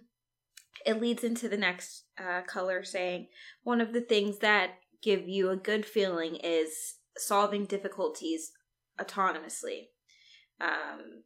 [0.85, 3.27] it leads into the next uh, color saying
[3.63, 4.71] one of the things that
[5.01, 8.51] give you a good feeling is solving difficulties
[8.99, 9.87] autonomously.
[10.59, 11.23] Um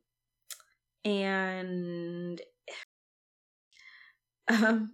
[1.03, 2.41] and
[4.47, 4.91] um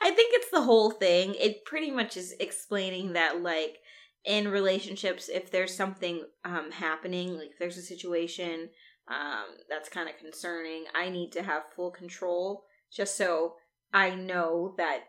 [0.00, 1.34] I think it's the whole thing.
[1.34, 3.78] It pretty much is explaining that like
[4.24, 8.70] in relationships if there's something um happening, like there's a situation
[9.08, 13.54] um that's kind of concerning, I need to have full control just so
[13.92, 15.04] I know that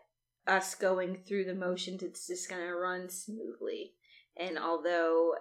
[0.46, 3.92] us going through the motions it's just going to run smoothly.
[4.36, 5.34] And although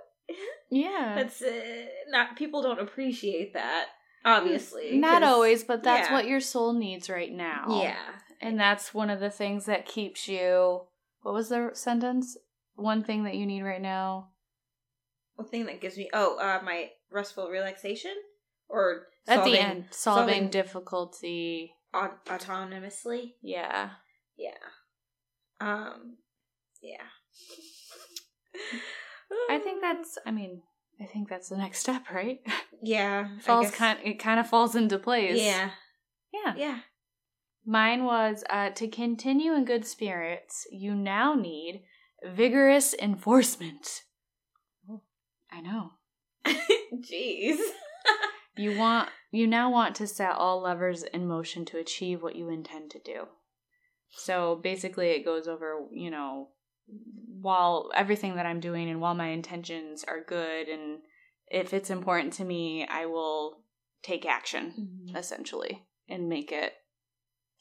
[0.70, 1.16] yeah.
[1.16, 3.88] that's uh, not people don't appreciate that
[4.26, 4.98] obviously.
[4.98, 6.14] not always, but that's yeah.
[6.14, 7.82] what your soul needs right now.
[7.82, 7.96] Yeah.
[8.42, 10.82] And that's one of the things that keeps you.
[11.22, 12.38] What was the sentence?
[12.76, 14.30] One thing that you need right now.
[15.36, 18.14] One thing that gives me oh, uh my restful relaxation
[18.68, 21.76] or At solving the end, solving, solving- difficulty.
[21.94, 23.34] au- autonomously.
[23.42, 23.92] Yeah.
[24.38, 24.52] Yeah.
[25.60, 26.18] Um.
[26.82, 27.04] Yeah.
[29.50, 30.18] I think that's.
[30.26, 30.62] I mean,
[31.02, 32.40] I think that's the next step, right?
[32.84, 33.28] yeah.
[33.42, 34.00] Falls kind.
[34.04, 35.42] It kind of falls into place.
[35.42, 35.72] Yeah.
[36.34, 36.54] Yeah.
[36.56, 36.80] Yeah.
[37.66, 40.68] Mine was uh, to continue in good spirits.
[40.72, 41.82] You now need
[42.24, 44.04] vigorous enforcement.
[45.52, 45.92] I know.
[46.94, 47.58] Jeez.
[48.58, 49.10] You want.
[49.32, 53.00] You now want to set all levers in motion to achieve what you intend to
[53.00, 53.26] do.
[54.16, 55.86] So basically, it goes over.
[55.92, 56.50] You know,
[57.42, 61.00] while everything that I'm doing and while my intentions are good and
[61.48, 63.62] if it's important to me, I will
[64.04, 65.08] take action.
[65.16, 66.74] essentially and make it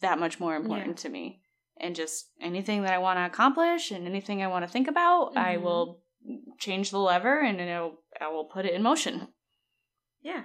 [0.00, 1.40] that much more important to me
[1.80, 5.36] and just anything that i want to accomplish and anything i want to think about
[5.36, 5.62] i Mhm.
[5.62, 6.02] will
[6.58, 9.28] change the lever and it'll, i will put it in motion
[10.20, 10.44] Yeah.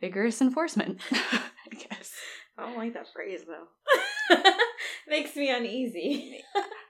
[0.00, 2.14] vigorous enforcement i guess
[2.56, 3.68] I don't like that phrase though.
[5.08, 6.40] Makes me uneasy.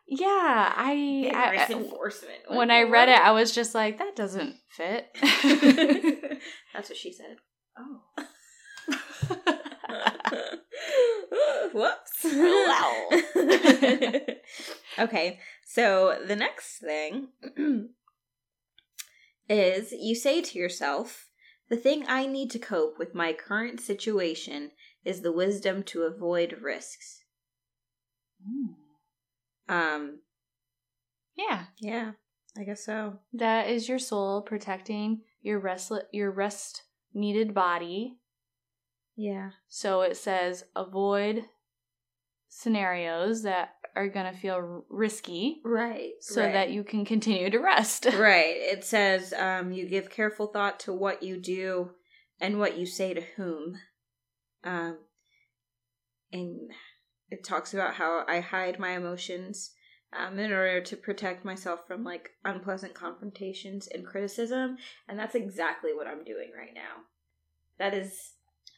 [0.06, 2.40] yeah i, I enforcement.
[2.48, 5.08] when i read it i was just like that doesn't fit
[6.74, 7.36] That's what she said.
[7.78, 8.00] oh
[11.74, 12.24] Whoops.
[12.24, 13.08] Wow.
[14.98, 17.28] okay, so the next thing
[19.48, 21.28] is you say to yourself,
[21.70, 24.72] the thing I need to cope with my current situation
[25.04, 27.21] is the wisdom to avoid risks.
[29.68, 30.20] Um,
[31.36, 32.12] yeah yeah,
[32.58, 33.18] I guess so.
[33.32, 36.82] That is your soul protecting your rest your rest
[37.14, 38.18] needed body.
[39.16, 39.50] Yeah.
[39.68, 41.44] So it says avoid
[42.48, 46.12] scenarios that are going to feel risky Right.
[46.20, 46.52] so right.
[46.52, 48.06] that you can continue to rest.
[48.14, 48.54] right.
[48.56, 51.90] It says um, you give careful thought to what you do
[52.40, 53.76] and what you say to whom.
[54.64, 54.98] Um,
[56.32, 56.70] and
[57.32, 59.70] it talks about how I hide my emotions
[60.12, 64.76] um, in order to protect myself from like unpleasant confrontations and criticism.
[65.08, 67.04] And that's exactly what I'm doing right now.
[67.78, 68.32] That is,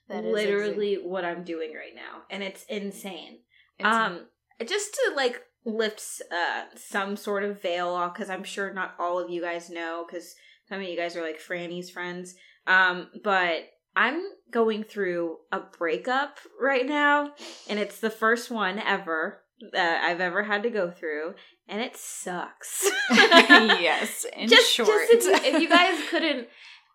[0.08, 2.22] That is literally what I'm doing right now.
[2.30, 3.40] And it's insane.
[3.78, 4.26] It's- um
[4.64, 9.18] just to like lift uh some sort of veil off because i'm sure not all
[9.18, 10.34] of you guys know because
[10.68, 12.36] some of you guys are like franny's friends
[12.68, 13.64] um but
[13.96, 17.32] i'm going through a breakup right now
[17.68, 19.40] and it's the first one ever
[19.72, 21.34] that i've ever had to go through
[21.68, 24.88] and it sucks yes, in just, short.
[25.10, 26.48] just if, you, if you guys couldn't if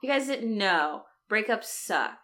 [0.03, 2.17] you guys didn't know breakups suck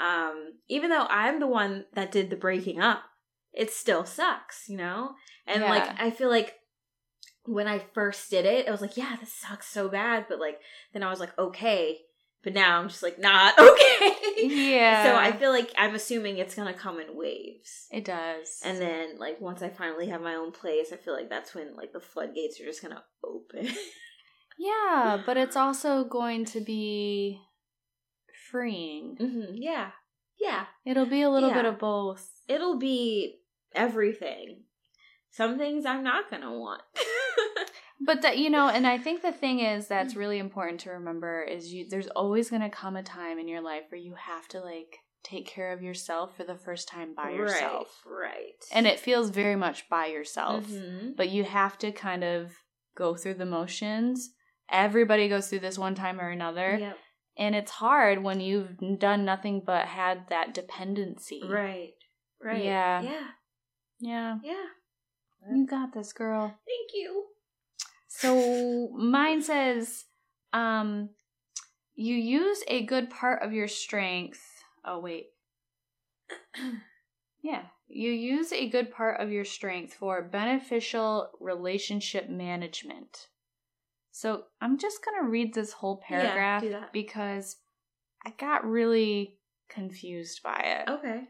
[0.00, 3.02] um even though i'm the one that did the breaking up
[3.52, 5.10] it still sucks you know
[5.46, 5.70] and Yeah.
[5.70, 6.54] like i feel like
[7.44, 10.58] when i first did it i was like yeah this sucks so bad but like
[10.92, 11.98] then i was like okay
[12.46, 15.02] but now i'm just like not okay yeah.
[15.02, 18.60] so i feel like i'm assuming it's gonna come in waves it does.
[18.64, 21.74] and then like once i finally have my own place i feel like that's when
[21.74, 23.68] like the floodgates are just gonna open
[24.58, 27.40] yeah, but it's also going to be
[28.50, 29.16] freeing.
[29.18, 29.90] hmm yeah
[30.40, 32.30] yeah It'll be a little bit of both.
[32.46, 33.40] it'll be
[33.74, 34.62] everything.
[35.30, 36.82] Some things I'm not gonna want.
[38.00, 41.42] But that you know, and I think the thing is that's really important to remember
[41.42, 44.46] is you there's always going to come a time in your life where you have
[44.48, 48.02] to like take care of yourself for the first time by yourself.
[48.06, 48.22] right?
[48.30, 48.64] Right.
[48.70, 50.66] And it feels very much by yourself.
[50.68, 51.16] Mhm.
[51.16, 52.52] But you have to kind of
[52.94, 54.30] go through the motions.
[54.70, 56.76] Everybody goes through this one time or another.
[56.78, 56.98] Yep.
[57.38, 61.42] And it's hard when you've done nothing but had that dependency.
[61.44, 61.94] Right.
[62.42, 62.64] Right.
[62.64, 63.02] Yeah.
[63.02, 63.28] Yeah.
[64.00, 64.38] Yeah.
[64.42, 64.66] Yeah.
[65.54, 66.58] You got this, girl.
[66.66, 67.24] Thank you.
[68.18, 70.04] So mine says,
[70.52, 71.10] um,
[71.94, 74.40] you use a good part of your strength.
[74.84, 75.26] Oh, wait.
[77.42, 77.62] yeah.
[77.88, 83.28] You use a good part of your strength for beneficial relationship management.
[84.12, 86.92] So I'm just going to read this whole paragraph that.
[86.94, 87.56] because
[88.24, 89.36] I got really
[89.68, 90.90] confused by it.
[90.90, 91.24] Okay.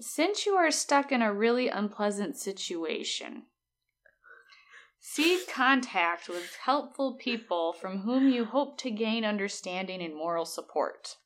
[0.00, 3.44] Since you are stuck in a really unpleasant situation,
[5.06, 11.16] seek contact with helpful people from whom you hope to gain understanding and moral support.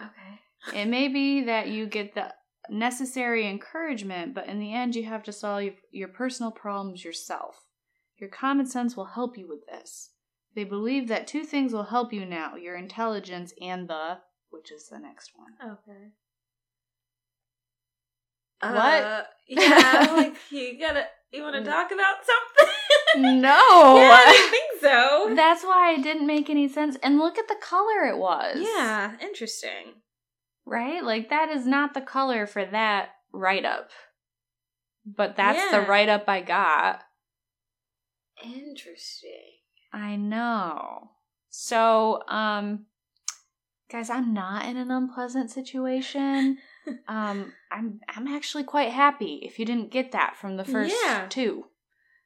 [0.00, 0.80] Okay.
[0.80, 2.32] It may be that you get the
[2.70, 7.66] necessary encouragement, but in the end, you have to solve your, personal problems yourself.
[8.16, 10.12] Your common sense will help you with this.
[10.54, 14.88] They believe that two things will help you now your intelligence and the, which is
[14.88, 15.72] the next one.
[15.72, 16.08] Okay.
[18.62, 19.02] What?
[19.02, 21.04] Uh, yeah, like you gotta.
[21.32, 22.74] You want to talk about something?
[23.16, 23.96] No!
[23.96, 25.32] yeah, I think so.
[25.34, 26.96] That's why it didn't make any sense.
[27.02, 28.56] And look at the color it was.
[28.60, 30.02] Yeah, interesting.
[30.66, 31.02] Right?
[31.02, 33.90] Like, that is not the color for that write up.
[35.06, 37.02] But that's the write up I got.
[38.42, 39.30] Interesting.
[39.92, 41.10] I know.
[41.50, 42.86] So, um,
[43.90, 46.58] guys, I'm not in an unpleasant situation.
[47.08, 49.40] um, I'm I'm actually quite happy.
[49.44, 51.26] If you didn't get that from the first Yeah.
[51.28, 51.66] two,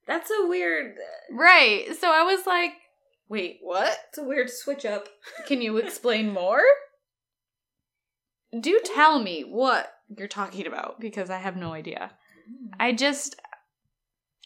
[0.09, 0.97] That's a weird.
[1.31, 1.87] right?
[2.01, 2.73] So I was like,
[3.29, 3.97] wait, what?
[4.09, 5.09] It's a weird switch up.
[5.47, 6.63] Can you explain more?
[8.59, 12.13] Do tell me what you're talking about because I have no idea.
[12.81, 13.37] I just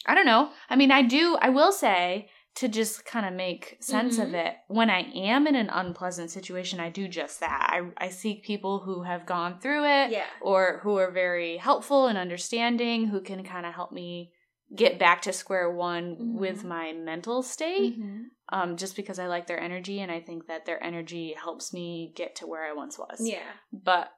[0.05, 0.51] I don't know.
[0.68, 4.46] I mean, I do I will say to just kind of make sense of Mhm.
[4.46, 7.68] it, when I am in an unpleasant situation, I do just that.
[7.72, 10.27] I I seek people who have gone through it Yeah.
[10.40, 14.33] or who are very helpful and understanding, who can kind of help me
[14.74, 16.68] get back to square one with Mhm.
[16.68, 18.00] my mental state.
[18.00, 18.24] Mhm.
[18.48, 22.12] Um, just because I like their energy and I think that their energy helps me
[22.16, 23.18] get to where I once was.
[23.20, 23.52] Yeah.
[23.72, 24.12] But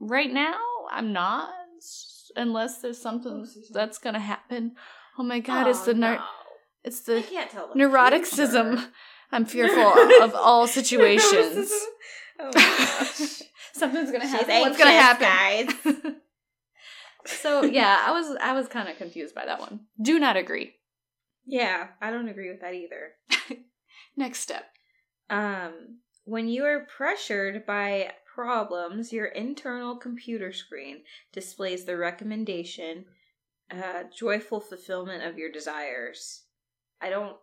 [0.00, 0.58] right now,
[0.90, 1.50] I'm not,
[2.36, 4.76] unless there's something Oh, that's gonna happen.
[5.18, 6.24] Oh my god, it's the ner- no.
[6.84, 7.68] it's I the can't tell.
[7.68, 8.76] the neuroticism.
[8.78, 8.92] future.
[9.30, 11.70] I'm fearful of all situations.
[12.38, 13.42] oh my gosh.
[13.74, 14.60] Something's gonna She's happen.
[14.60, 16.14] What's gonna happen, guys?
[17.24, 19.80] So yeah, I was I was kind of confused by that one.
[20.00, 20.74] Do not agree.
[21.46, 23.12] Yeah, I don't agree with that either.
[24.16, 24.64] Next step.
[25.28, 33.06] Um, when you are pressured by problems, your internal computer screen displays the recommendation,
[33.70, 36.42] uh, joyful fulfillment of your desires.
[37.00, 37.36] I don't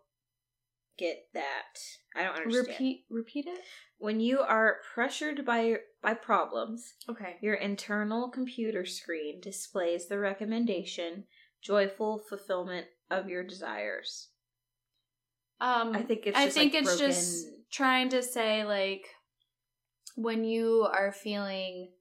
[0.99, 1.79] get that.
[2.15, 2.67] I don't understand.
[2.67, 3.59] Repeat repeat it.
[3.97, 7.37] When you are pressured by by problems, Okay.
[7.41, 11.25] your internal computer screen displays the recommendation,
[11.61, 14.29] joyful fulfillment of your desires.
[15.61, 19.05] Um, I think it's I think like, it's broken- just trying to say like
[20.15, 21.91] when you are feeling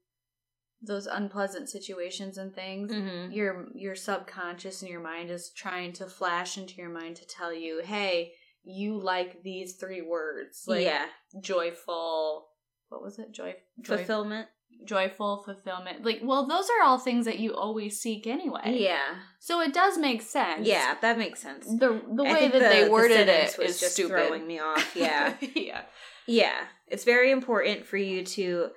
[0.81, 3.33] those unpleasant situations and things, Mhm.
[3.35, 7.53] your your subconscious and your mind is trying to flash into your mind to tell
[7.53, 8.33] you, "Hey,
[8.69, 11.05] you like these three words, like yeah,
[11.41, 12.47] joyful.
[12.89, 13.31] What was it?
[13.31, 14.47] Joy, joy fulfillment.
[14.85, 16.03] joyful fulfillment.
[16.03, 18.77] Like, well, those are all things that you always seek anyway.
[18.79, 20.65] Yeah, So it does make sense.
[20.67, 21.65] yeah, that makes sense.
[21.67, 24.09] The the I way that the- they worded sentence it was is just stupid.
[24.27, 24.95] throwing me off.
[24.95, 25.81] Yeah, yeah.
[26.27, 28.69] yeah, it's very important for you to.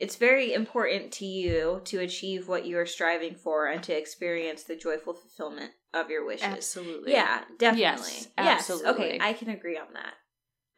[0.00, 4.62] It's very important to you to achieve what you are striving for and to experience
[4.62, 6.44] the joyful fulfillment of your wishes.
[6.46, 7.12] Absolutely.
[7.12, 7.80] Yeah, definitely.
[7.82, 8.70] Yes, Yes.
[8.70, 10.14] Okay, I can agree on that.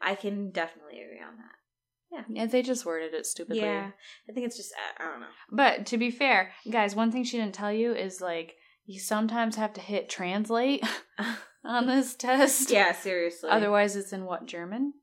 [0.01, 1.53] I can definitely agree on that.
[2.11, 3.61] Yeah, yeah, they just worded it stupidly.
[3.61, 3.91] Yeah,
[4.29, 5.27] I think it's just I, I don't know.
[5.51, 8.55] But to be fair, guys, one thing she didn't tell you is like
[8.85, 10.83] you sometimes have to hit translate
[11.65, 12.69] on this test.
[12.69, 13.49] yeah, seriously.
[13.49, 14.93] Otherwise, it's in what German?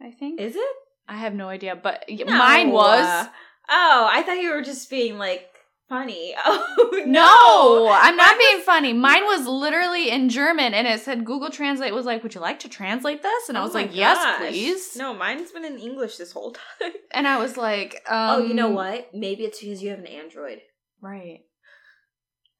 [0.00, 0.40] I think.
[0.40, 0.76] is it?
[1.08, 2.24] I have no idea, but No.
[2.26, 3.26] mine was.
[3.70, 5.46] Oh, I thought you were just being like
[5.88, 6.34] funny.
[6.44, 8.92] Oh no, No, I'm not being funny.
[8.92, 12.60] Mine was literally in German, and it said Google Translate was like, "Would you like
[12.60, 16.16] to translate this?" And I Oh was like, "Yes, please." No, mine's been in English
[16.16, 16.92] this whole time.
[17.10, 19.10] And I was like, um, oh, you know what?
[19.14, 20.60] Maybe it's because you have an Android.
[21.00, 21.40] Right.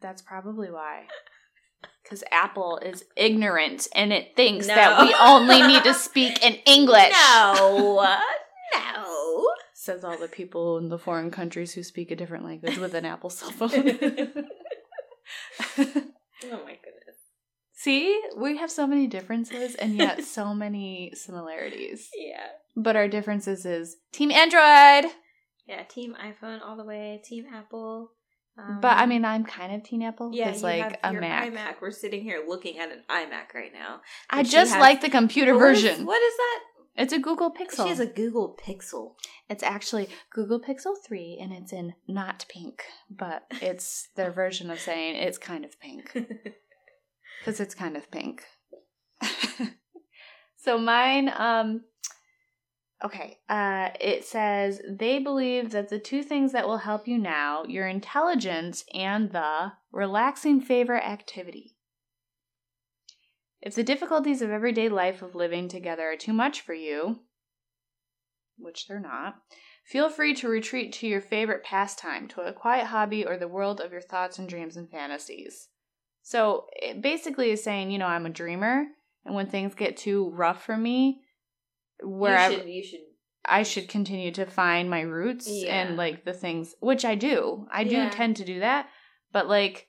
[0.01, 1.07] That's probably why.
[2.03, 7.13] Because Apple is ignorant and it thinks that we only need to speak in English.
[7.13, 8.07] No,
[8.75, 9.08] no.
[9.89, 13.07] Says all the people in the foreign countries who speak a different language with an
[13.07, 13.71] Apple cell phone.
[13.71, 13.73] Oh
[15.79, 17.17] my goodness.
[17.73, 22.11] See, we have so many differences and yet so many similarities.
[22.15, 22.47] Yeah.
[22.77, 25.11] But our differences is Team Android.
[25.67, 25.85] Yeah.
[25.89, 27.23] Team iPhone all the way.
[27.25, 28.11] Team Apple.
[28.59, 31.51] Um, But I mean, I'm kind of Team Apple yeah, because you like a Mac.
[31.53, 31.75] iMac.
[31.81, 34.01] We're sitting here looking at an iMac right now.
[34.29, 36.05] I just has- like the computer What is- version.
[36.05, 36.61] what is that?
[36.99, 37.85] It's a Google Pixel.
[37.85, 39.13] She has a Google Pixel.
[39.49, 44.81] It's actually Google Pixel 3 and it's in not pink, but it's their version of
[44.81, 46.13] saying it's kind of pink
[47.39, 48.43] because it's kind of pink.
[50.57, 51.83] so mine um
[53.05, 57.63] okay, uh it says they believe that the two things that will help you now,
[57.69, 61.77] your intelligence and the relaxing favorite activity.
[63.61, 67.21] If the difficulties of everyday life of living together are too much for you,
[68.57, 69.43] which they're not,
[69.85, 73.81] feel free to retreat to your favorite pastime, to a quiet hobby, or the world
[73.81, 75.69] of your thoughts and dreams and fantasies.
[76.23, 78.87] So it basically is saying, you know, I'm a dreamer,
[79.25, 81.23] and when things get too rough for me,
[82.03, 83.01] wherever you should, you should
[83.45, 85.75] I should continue to find my roots Yeah.
[85.75, 87.67] and like the things, which I do.
[87.73, 88.11] I do Yeah.
[88.11, 88.89] tend to do that,
[89.33, 89.89] but like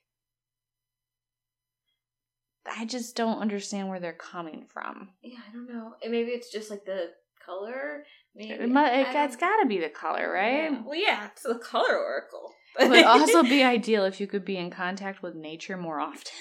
[2.77, 5.09] I just don't understand where they're coming from.
[5.21, 5.93] Yeah, I don't know.
[6.03, 7.11] And maybe it's just like the
[7.45, 8.03] color.
[8.35, 10.71] Maybe It, I it's got to be the color, right?
[10.71, 10.81] Yeah.
[10.85, 12.53] Well, yeah, it's the color oracle.
[12.79, 16.31] It would also be ideal if you could be in contact with nature more often.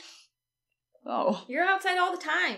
[1.07, 2.57] Oh, You're outside all the time.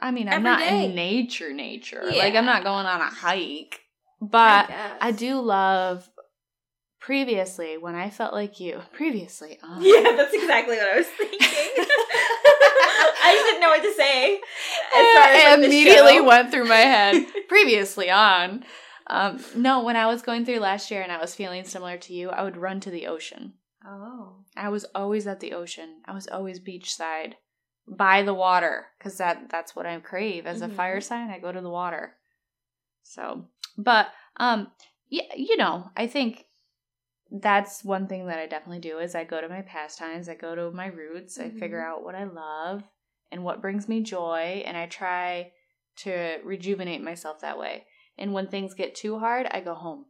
[0.00, 0.84] I mean, I'm Every not day.
[0.84, 2.02] in nature, nature.
[2.10, 2.18] Yeah.
[2.22, 3.80] Like, I'm not going on a hike.
[4.20, 4.98] But guess.
[5.00, 6.08] I do love
[7.00, 8.80] previously when I felt like you.
[8.92, 11.38] Previously, uh, Yeah, that's exactly what I was thinking.
[13.24, 14.34] I just didn't know what to say.
[14.36, 14.40] As
[15.16, 17.26] far as, it like, immediately went through my head.
[17.48, 18.64] previously on.
[19.08, 22.12] Um, no, when I was going through last year and I was feeling similar to
[22.14, 23.54] you, I would run to the ocean.
[23.86, 24.36] Oh.
[24.56, 26.02] I was always at the ocean.
[26.06, 27.34] I was always beachside,
[27.88, 30.76] by the water, because that that's what I crave as a Mhm.
[30.76, 31.30] fire sign.
[31.30, 32.16] I go to the water.
[33.02, 34.70] So, but um,
[35.08, 36.46] yeah, you know, I think
[37.40, 40.54] that's one thing that I definitely do is I go to my pastimes, I go
[40.54, 41.86] to my roots, I figure Mhm.
[41.88, 42.82] out what I love
[43.30, 45.52] and what brings me joy, and I try
[45.98, 47.86] to rejuvenate myself that way.
[48.18, 50.06] And when things get too hard, I go home.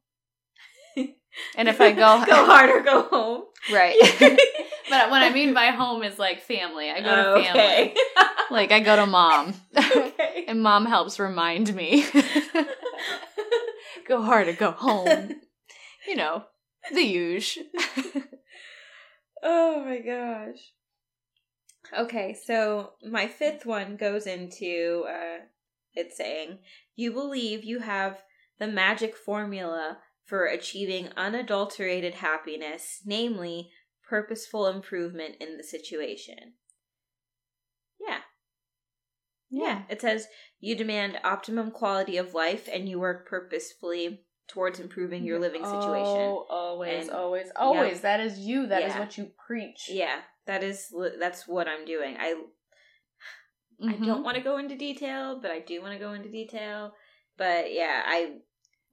[1.57, 3.45] And if I go go hard or go home.
[3.73, 3.97] right.
[4.91, 6.91] But what I mean by home is like family.
[6.91, 7.63] I go to Oh, family.
[7.63, 7.95] okay.
[8.51, 9.55] Like I go to mom.
[9.75, 10.45] okay.
[10.47, 12.05] and mom helps remind me.
[14.07, 15.41] go hard or go home.
[16.07, 16.45] You know,
[16.91, 17.59] the huge.
[19.43, 20.73] Oh my gosh.
[21.99, 25.45] Okay, so my fifth one goes into uh
[25.95, 26.61] it's saying
[26.95, 28.23] you believe you have
[28.59, 33.71] the magic formula for achieving unadulterated happiness, namely
[34.09, 36.55] purposeful improvement in the situation.
[38.01, 38.21] Yeah.
[39.51, 40.29] Yeah, it says
[40.61, 46.19] you demand optimum quality of life and you work purposefully towards improving your living situation.
[46.21, 48.01] Oh, always, And- always, always.
[48.03, 48.67] That is you.
[48.67, 49.01] That is Yeah.
[49.01, 49.89] what you preach.
[49.89, 52.17] Yeah, that is that's what I'm doing.
[52.19, 52.35] I
[53.81, 54.07] I Mhm.
[54.07, 56.95] don't want to go into detail, but I do want to go into detail.
[57.37, 58.37] But yeah, I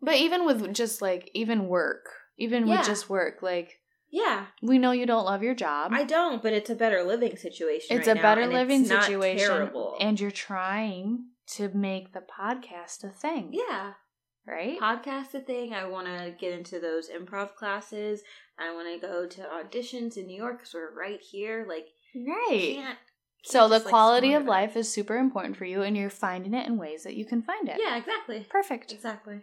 [0.01, 2.05] But even with just like even work,
[2.37, 2.77] even Yeah.
[2.77, 3.81] with just work, like
[4.11, 5.91] yeah, we know you don't love your job.
[5.93, 7.97] I don't, but it's a better living situation.
[7.97, 9.97] it's right a now, better and living situation, terrible.
[9.99, 13.49] and you're trying to make the podcast a thing.
[13.53, 13.93] yeah,
[14.49, 14.79] Right.
[14.79, 15.73] podcast a thing.
[15.73, 18.21] I want to get into those improv classes.
[18.57, 21.65] I want to go to auditions in New York because we're right here.
[21.67, 22.75] Like, Right.
[22.75, 22.97] can't.
[23.43, 26.09] So can't the just, like, quality of life is super important for you, and you're
[26.09, 27.77] finding it in ways that you can find it.
[27.79, 28.45] Yeah, exactly.
[28.49, 28.91] Perfect.
[28.91, 29.41] Exactly.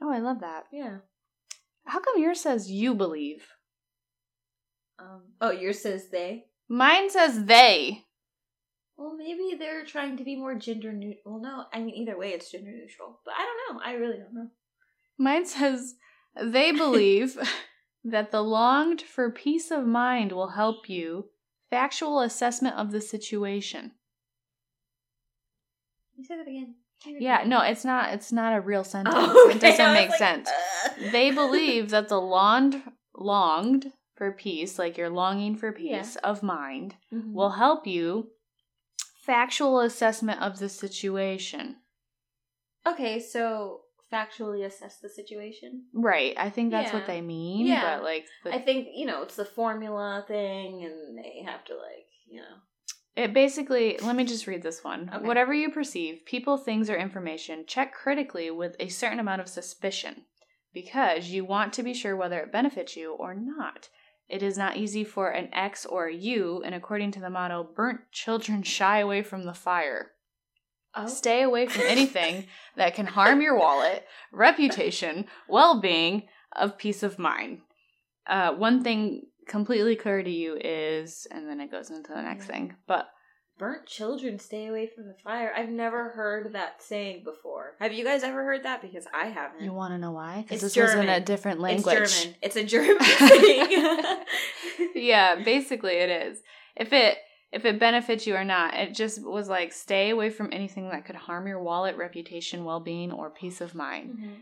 [0.00, 0.66] Oh, I love that.
[0.70, 0.98] Yeah.
[1.86, 3.48] How come yours says you believe?
[4.98, 5.22] Um.
[5.40, 6.44] Oh, yours says they.
[6.68, 8.04] Mine says they.
[8.98, 11.22] Well, maybe they're trying to be more gender neutral.
[11.24, 13.20] Well, no, I mean either way, it's gender neutral.
[13.24, 13.82] But I don't know.
[13.84, 14.48] I really don't know.
[15.16, 15.94] Mine says
[16.40, 17.38] they believe
[18.04, 21.26] that the longed for peace of mind will help you
[21.70, 23.92] factual assessment of the situation.
[26.16, 26.74] You say that again.
[27.06, 29.14] Yeah, no, it's not it's not a real sentence.
[29.16, 30.50] Oh, It doesn't make like, sense.
[30.84, 32.82] "Ugh." They believe that the longed
[33.14, 35.98] longed for peace, like you're longing for Yeah.
[36.00, 37.32] peace of mind, Mhm.
[37.32, 38.32] will help you
[39.28, 41.76] factual assessment of the situation.
[42.86, 45.84] okay, so factually assess the situation.
[45.92, 46.34] Right.
[46.38, 46.98] I think that's Yeah.
[46.98, 47.66] what they mean.
[47.66, 47.96] Yeah.
[47.98, 51.74] But like the, I think you know it's the formula thing, and they have to
[51.74, 52.54] like you know.
[53.22, 55.10] it basically let me just read this one.
[55.14, 55.26] Okay.
[55.26, 60.24] Whatever you perceive, people, things, or information, check critically with a certain amount of suspicion.
[60.72, 63.88] Because you want to be sure whether it benefits you or not.
[64.28, 67.62] It is not easy for an X or a U, and according to the motto,
[67.74, 70.12] burnt children shy away from the fire.
[70.94, 71.06] Oh.
[71.06, 76.24] Stay away from anything that can harm your wallet, reputation, well being,
[76.54, 77.60] of peace of mind.
[78.26, 82.46] Uh, one thing completely clear to you is, and then it goes into the next
[82.48, 82.52] Yeah.
[82.52, 83.08] thing, but
[83.58, 85.52] Burnt children stay away from the fire.
[85.56, 87.74] I've never heard that saying before.
[87.80, 88.80] Have you guys ever heard that?
[88.82, 89.62] Because I haven't.
[89.64, 90.42] you want to know why?
[90.42, 91.24] Because It's this was in a German.
[91.24, 91.84] different it's.
[92.22, 92.36] German.
[92.40, 94.24] It's a German thing.
[94.94, 96.40] yeah, basically it is.
[96.76, 97.18] If it
[97.50, 101.04] if it benefits you or not, it just was like stay away from anything that
[101.06, 104.18] could harm your wallet, reputation, well being, or peace of mind.
[104.20, 104.34] Mhm.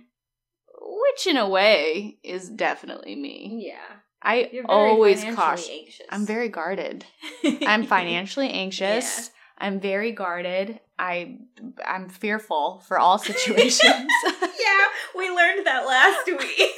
[0.78, 3.64] Which in a way is definitely me.
[3.66, 4.00] Yeah.
[4.26, 5.70] I always cautious.
[5.70, 6.06] anxious.
[6.10, 7.04] I'm very guarded.
[7.44, 9.30] I'm financially anxious.
[9.56, 10.80] I'm very guarded.
[10.98, 11.38] I
[11.86, 13.84] I'm fearful for all situations.
[13.84, 16.70] yeah, we learned that last week.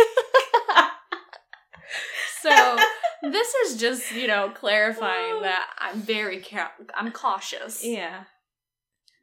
[2.42, 2.76] so
[3.22, 5.42] this is just you know clarifying oh.
[5.42, 7.82] that I'm very ca- I'm cautious.
[7.82, 8.24] yeah.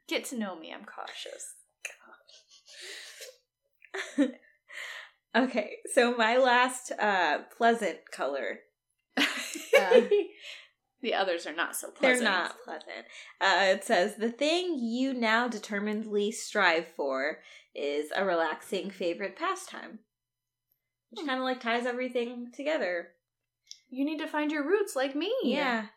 [0.08, 0.74] Get to know me.
[0.74, 1.54] I'm cautious.
[5.36, 8.60] Okay, so my last uh pleasant color
[9.18, 10.02] uh,
[11.02, 12.24] The others are not so pleasant.
[12.24, 13.06] They're not pleasant.
[13.40, 17.40] Uh, it says the thing you now determinedly strive for
[17.76, 20.00] is a relaxing favorite pastime,
[21.12, 21.28] which Hmm.
[21.28, 23.10] kind of like ties everything together.
[23.90, 25.32] You need to find your roots like me.
[25.44, 25.88] Yeah.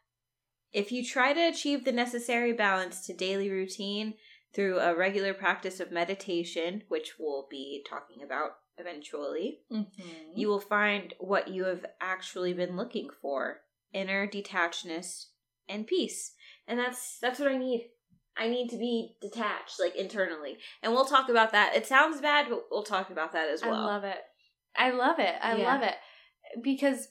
[0.73, 4.15] If you try to achieve the necessary balance to daily routine
[4.55, 10.33] through a regular practice of meditation, which we'll be talking about eventually, Mhm.
[10.35, 13.63] you will find what you have actually been looking for
[13.93, 15.27] inner detachedness
[15.69, 16.35] and peace
[16.67, 17.91] and that's that's what i need
[18.37, 22.47] i need to be detached like internally and we'll talk about that it sounds bad
[22.51, 24.19] but we'll talk about that as well I love it.
[24.77, 25.35] I love it.
[25.43, 25.65] I Yeah.
[25.73, 25.95] love it.
[26.63, 27.09] Because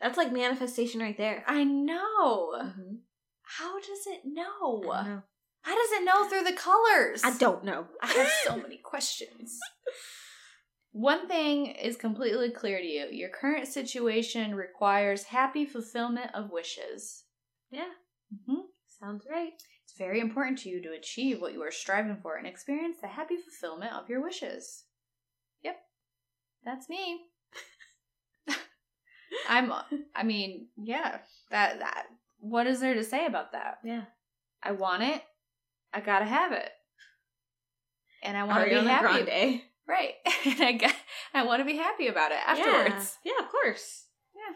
[0.00, 2.52] that's like manifestation right there I know.
[2.60, 3.00] Mhm.
[3.42, 4.80] How does it know?
[4.80, 5.22] Know.
[5.62, 7.22] How does it know through the colors?
[7.24, 9.58] I don't know I have so many questions.
[10.92, 13.06] One thing is completely clear to you.
[13.10, 17.24] Your current situation requires happy fulfillment of wishes.
[17.70, 17.92] yeah
[18.46, 18.60] hmm
[19.00, 22.46] sounds right It's very important to you to achieve what you are striving for and
[22.46, 24.84] experience the happy fulfillment of your wishes.
[25.64, 25.76] Yep.
[26.64, 27.20] That's me.
[29.48, 29.72] I'm
[30.14, 31.18] I mean, yeah.
[31.50, 32.06] That that
[32.38, 33.78] what is there to say about that?
[33.82, 34.04] yeah
[34.62, 35.22] I want it.
[35.92, 36.70] I got to have it.
[38.22, 39.24] And I want to be happy.
[39.24, 39.62] Grande.
[39.88, 40.14] Right.
[40.46, 40.94] and I got
[41.34, 43.18] I want to be happy about it afterwards.
[43.24, 43.32] yeah.
[43.38, 44.54] yeah of course Yeah.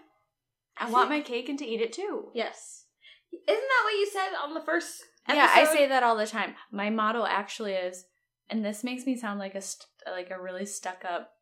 [0.78, 2.30] I want my cake and to eat it too.
[2.34, 2.84] yes
[3.32, 6.54] isn't that what you said on the first Yeah, I say that all the time.
[6.70, 8.04] My motto actually is,
[8.48, 11.32] and this makes me sound like a st- like a really stuck up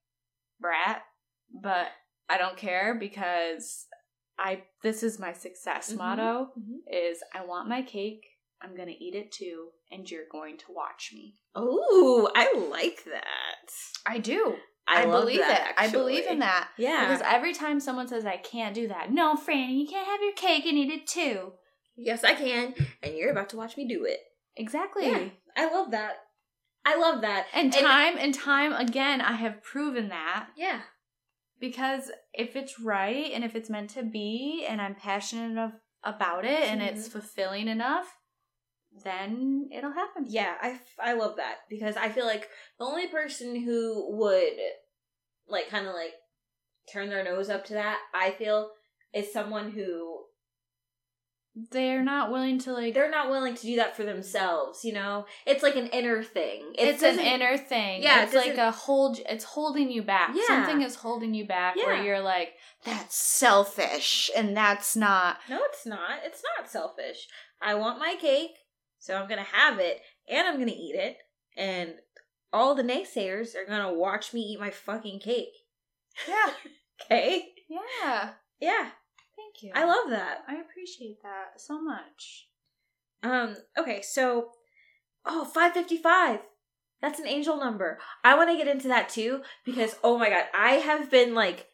[0.59, 1.03] brat,
[1.63, 1.89] but
[2.29, 3.87] I don't care because
[4.39, 5.99] I this is my success Mhm.
[5.99, 6.79] motto Mhm.
[6.91, 8.25] is I want my cake,
[8.65, 11.35] I'm going to eat it too, and you're going to watch me.
[11.55, 13.71] oh i like that
[14.07, 14.55] I do.
[14.89, 15.75] i, I, believe that, it.
[15.79, 16.69] I believe in that.
[16.79, 20.21] yeah Because every time someone says I can't do that, no, Franny, you can't have
[20.23, 21.53] your cake and eat it too.
[21.97, 24.19] Yes, I can, and you're about to watch me do it.
[24.57, 25.07] Exactly.
[25.07, 26.15] Yeah, I love that.
[26.85, 27.47] I love that.
[27.55, 30.81] And time and time again, I have proven that yeah,
[31.61, 36.45] because if it's right and if it's meant to be and I'm passionate enough about
[36.45, 37.13] it and it's Mhm.
[37.13, 38.15] fulfilling enough,
[39.03, 40.25] then it'll happen.
[40.29, 44.53] yeah, I, f- I love that because I feel like the only person who would
[45.49, 46.13] like kind of like
[46.93, 48.71] turn their nose up to that, I feel,
[49.13, 50.21] is someone who
[51.71, 54.85] They're not willing to like they're not willing to do that for themselves.
[54.85, 56.73] You know, it's like an inner thing.
[56.77, 58.03] It it's an inner thing.
[58.03, 59.19] Yeah, it it's like a hold.
[59.29, 60.31] It's holding you back.
[60.35, 60.47] Yeah.
[60.47, 62.03] Something is holding you back where Yeah.
[62.03, 65.39] you're like, that's selfish, and that's not.
[65.49, 66.21] No, it's not.
[66.25, 67.29] It's not selfish.
[67.63, 68.51] I want my cake,
[69.05, 71.19] so I'm gonna have it, and I'm gonna eat it,
[71.57, 71.95] and
[72.53, 75.55] all the naysayers are gonna watch me eat my fucking cake.
[76.29, 76.53] Yeah,
[77.05, 77.49] Okay?
[77.69, 78.31] yeah.
[78.61, 78.91] Yeah,
[79.37, 79.73] Thank you.
[79.75, 80.45] I love that.
[80.49, 82.49] I appreciate that so much.
[83.23, 84.51] Um, okay, so
[85.25, 86.41] oh, 555.
[87.03, 87.99] That's an angel number.
[88.23, 91.67] I want to get into that too because oh my god, I have been like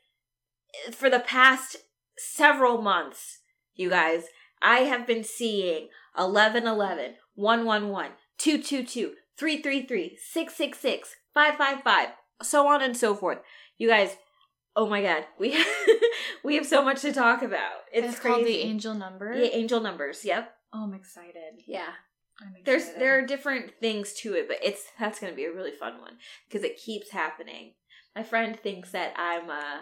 [0.92, 1.76] for the past
[2.16, 3.40] several months,
[3.74, 4.24] you guys,
[4.62, 12.08] I have been seeing 1111, 111, 222, 333, 666, 555,
[12.42, 13.38] so on and so forth.
[13.78, 14.16] You guys,
[14.76, 15.56] oh my god, we
[16.44, 17.72] we have so much to talk about.
[17.92, 18.34] It's, It's, crazy.
[18.34, 19.32] called the angel number.
[19.34, 20.24] Yeah, angel numbers.
[20.24, 20.52] Yep.
[20.72, 21.62] Oh, I'm excited.
[21.66, 21.88] Yeah.
[22.40, 22.64] I'm excited.
[22.64, 25.72] There's there are different things to it, but it's that's going to be a really
[25.72, 27.74] fun one because it keeps happening.
[28.14, 29.80] My friend thinks that I'm uh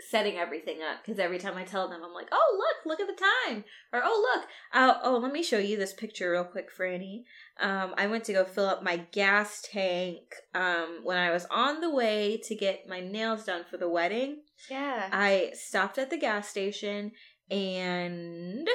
[0.00, 3.14] setting everything up because every time I tell them, I'm like, "Oh look, look at
[3.14, 6.68] the time," or "Oh look, uh, oh let me show you this picture real quick,
[6.74, 7.24] Franny."
[7.60, 10.22] Um, I went to go fill up my gas tank
[10.54, 14.42] um when I was on the way to get my nails done for the wedding.
[14.70, 15.08] yeah.
[15.12, 17.12] I stopped at the gas station
[17.50, 18.68] and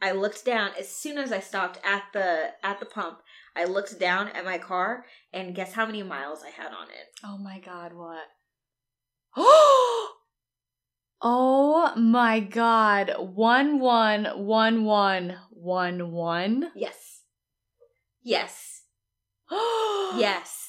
[0.00, 3.20] I looked down as soon as I stopped at the at the pump.
[3.54, 7.18] I looked down at my car and guess how many miles I had on it?
[7.24, 8.24] oh my god, what?
[11.22, 13.14] oh my god.
[13.18, 16.70] One one one one one one.
[16.74, 17.22] Yes.
[18.22, 18.82] Yes.
[20.14, 20.62] Yes.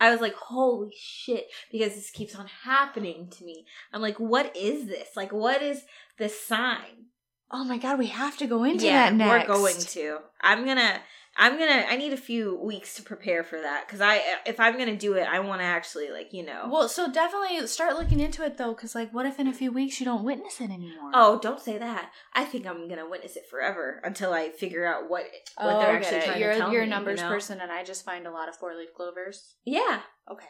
[0.00, 3.64] I was like, "Holy shit," because this keeps on happening to me.
[3.92, 5.10] I'm like, "What is this?
[5.16, 5.84] Like what is
[6.18, 7.06] this sign?"
[7.50, 9.48] Oh my god, we have to go into yeah, that next.
[9.48, 10.18] we're going to.
[10.40, 11.00] I'm gonna.
[11.40, 11.84] I'm gonna.
[11.88, 15.14] I need a few weeks to prepare for that because I, if I'm gonna do
[15.14, 16.68] it, I want to actually like you know.
[16.68, 19.70] Well, so definitely start looking into it though, because like, what if in a few
[19.70, 21.12] weeks you don't witness it anymore?
[21.14, 22.10] oh, don't say that.
[22.34, 25.26] I think I'm gonna witness it forever until I figure out what
[25.56, 26.88] what Oh, they're actually trying You're to tell you're me.
[26.88, 27.32] a numbers you know?
[27.32, 29.54] person, and I just find a lot of four leaf clovers.
[29.64, 30.00] Yeah.
[30.28, 30.48] Okay,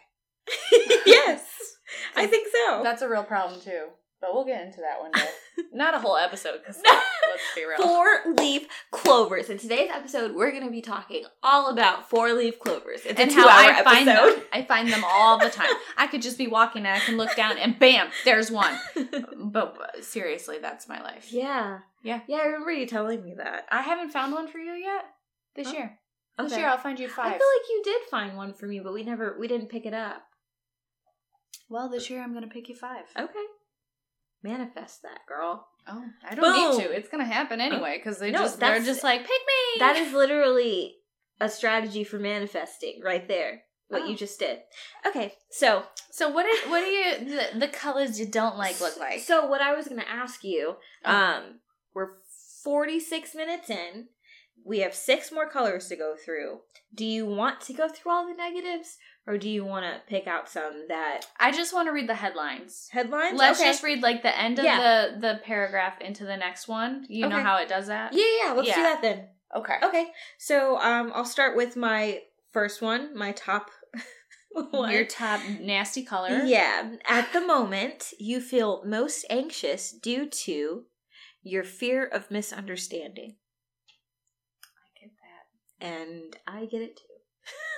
[1.07, 1.45] yes,
[2.17, 2.81] I think so.
[2.83, 3.89] That's a real problem too.
[4.21, 5.29] But we'll get into that one day.
[5.73, 7.77] Not a whole episode, because let's be real.
[7.81, 9.49] Four leaf clovers.
[9.49, 13.03] In today's episode, we're going to be talking all about four leaf clovers.
[13.07, 14.43] It's and a how I find them.
[14.53, 15.71] I find them all the time.
[15.97, 18.77] I could just be walking and I can look down and bam, there's one.
[18.97, 21.29] But, but seriously, that's my life.
[21.33, 22.21] yeah, Yeah.
[22.27, 22.39] yeah.
[22.39, 23.67] I remember you telling me that.
[23.71, 25.05] I haven't found one for you yet
[25.55, 25.99] this Oh, year.
[26.39, 26.61] This okay.
[26.63, 27.27] year I'll find you five.
[27.27, 29.87] I feel like you did find one for me, but we never, we didn't pick
[29.87, 30.23] it up.
[31.69, 33.05] well, this year I'm gonna pick you five.
[33.19, 33.45] Okay,
[34.43, 35.67] manifest that, girl.
[35.87, 36.91] Oh, I don't need to.
[36.93, 39.79] It's gonna happen anyway because they No, just they're just like pick me.
[39.81, 40.97] That is literally
[41.41, 43.63] a strategy for manifesting, right there.
[43.89, 44.07] What Oh.
[44.07, 44.59] you just did.
[45.07, 46.29] Okay, so so.
[46.29, 47.19] What is what do you
[47.53, 49.21] the, the colors you don't like look like?
[49.21, 50.77] So what I was gonna ask you,
[51.07, 51.11] Oh.
[51.15, 51.61] um,
[51.95, 52.11] we're
[52.63, 54.09] forty six minutes in.
[54.65, 56.61] We have six more colors to go through.
[56.95, 58.99] Do you want to go through all the negatives,
[59.29, 62.15] or do you want to pick out some that I just want to read the
[62.15, 62.89] headlines.
[62.91, 63.39] headlines?
[63.39, 63.69] Let's okay.
[63.69, 64.81] just read like the end of Yeah.
[64.81, 67.05] the the paragraph into the next one.
[67.11, 68.15] You know how it does that?
[68.15, 68.53] Yeah, yeah.
[68.55, 69.29] Let's do that then.
[69.55, 69.77] Okay.
[69.83, 70.07] Okay.
[70.39, 72.23] So um, I'll start with my
[72.53, 73.71] first one, my top
[74.71, 74.93] one.
[74.93, 76.43] Your top nasty color.
[76.45, 76.95] Yeah.
[77.07, 80.85] At the moment, you feel most anxious due to
[81.43, 83.37] your fear of misunderstanding.
[84.65, 85.11] I get
[85.81, 85.87] that.
[85.87, 87.03] And I get it too.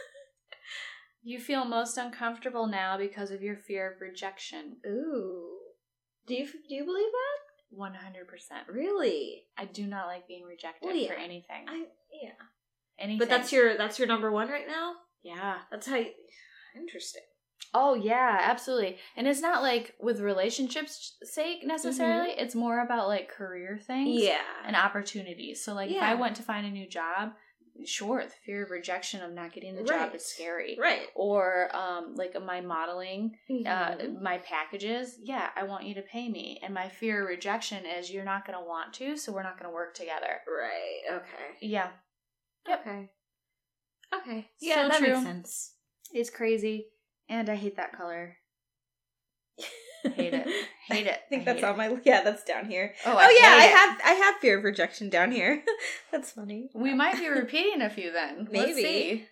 [1.23, 4.77] You feel most uncomfortable now because of your fear of rejection.
[4.87, 5.57] Ooh.
[6.27, 7.77] Do you do you believe that?
[7.77, 8.63] One hundred percent.
[8.69, 9.45] Really?
[9.59, 11.09] I do not like being rejected Well, yeah.
[11.09, 11.67] for anything.
[11.69, 11.85] I
[12.23, 12.31] yeah.
[12.99, 13.19] anything.
[13.19, 14.95] But that's your that's your number one right now.
[15.23, 15.59] yeah.
[15.71, 15.97] That's how.
[15.97, 16.11] You,
[16.77, 17.23] interesting.
[17.73, 18.97] Oh yeah, absolutely.
[19.17, 22.31] And it's not like with relationships sake necessarily.
[22.31, 22.41] Mm-hmm.
[22.45, 24.23] It's more about like career things.
[24.23, 24.41] Yeah.
[24.67, 25.63] And opportunities.
[25.65, 27.33] So like if I went to find a new job,
[27.87, 30.77] sure, the fear of rejection of not getting the job is scary.
[30.79, 31.07] right.
[31.15, 34.21] Or um like my modeling, uh Mhm.
[34.23, 36.61] my packages, yeah, I want you to pay me.
[36.63, 39.73] And my fear of rejection is you're not gonna want to, so we're not gonna
[39.75, 40.41] work together.
[40.47, 41.01] right.
[41.19, 41.57] Okay.
[41.61, 41.91] Yeah.
[42.69, 42.81] Yep.
[42.81, 43.11] Okay.
[44.13, 44.41] Okay.
[44.59, 45.09] So Yeah, that true.
[45.13, 45.75] makes sense.
[46.13, 46.89] It's crazy.
[47.29, 48.37] And I hate that color.
[50.03, 50.47] Hate it.
[50.89, 51.21] Hate it.
[51.27, 52.95] I think I that's on my yeah, that's down here.
[53.07, 53.77] Oh, Oh, I yeah, I it.
[53.77, 55.63] have I have fear of rejection down here.
[56.13, 56.71] that's funny.
[56.75, 58.49] We might be repeating a few then.
[58.51, 58.83] Let's Maybe.
[58.83, 59.27] see.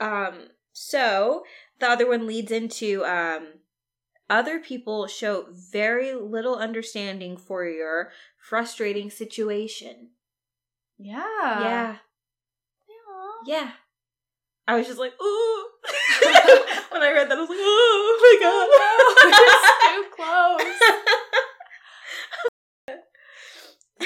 [0.00, 1.44] Um so
[1.78, 3.54] the other one leads into um
[4.28, 10.10] other people show very little understanding for your frustrating situation.
[10.98, 11.22] Yeah.
[11.60, 11.96] yeah.
[13.46, 13.70] Yeah.
[14.70, 15.66] I was just like, ooh.
[16.92, 18.68] when I read that, I was like, oh my god.
[18.78, 20.06] Oh, it's
[22.86, 22.96] too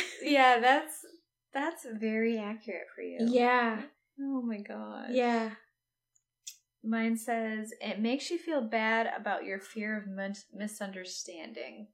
[0.00, 0.32] close.
[0.32, 1.04] yeah, that's
[1.52, 3.18] that's very accurate for you.
[3.30, 3.82] yeah.
[4.18, 5.08] Oh my god.
[5.10, 5.50] Yeah.
[6.82, 11.88] Mine says it makes you feel bad about your fear of mis- misunderstanding.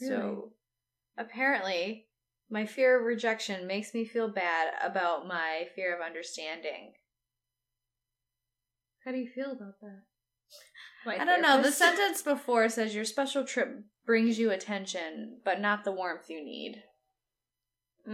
[0.00, 0.10] Really?
[0.10, 0.52] So,
[1.18, 2.06] apparently,
[2.50, 6.92] my fear of rejection makes me feel bad about my fear of understanding.
[9.04, 10.02] How do you feel about that?
[11.06, 11.62] My I don't know.
[11.62, 16.44] The sentence before says your special trip brings you attention, but not the warmth you
[16.44, 16.82] need.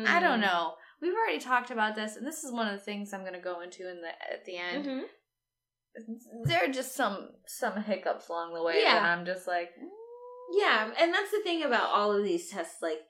[0.06, 0.42] I don't Mm.
[0.46, 0.76] know.
[1.00, 3.40] We've already talked about this, and this is one of the things I'm going to
[3.40, 4.86] go into in the at the end.
[4.86, 5.08] Mhm.
[6.44, 8.98] There are just some some hiccups along the way, Yeah.
[8.98, 9.88] and I'm just like, mm.
[10.52, 12.80] Yeah, and that's the thing about all of these tests.
[12.82, 13.00] Like,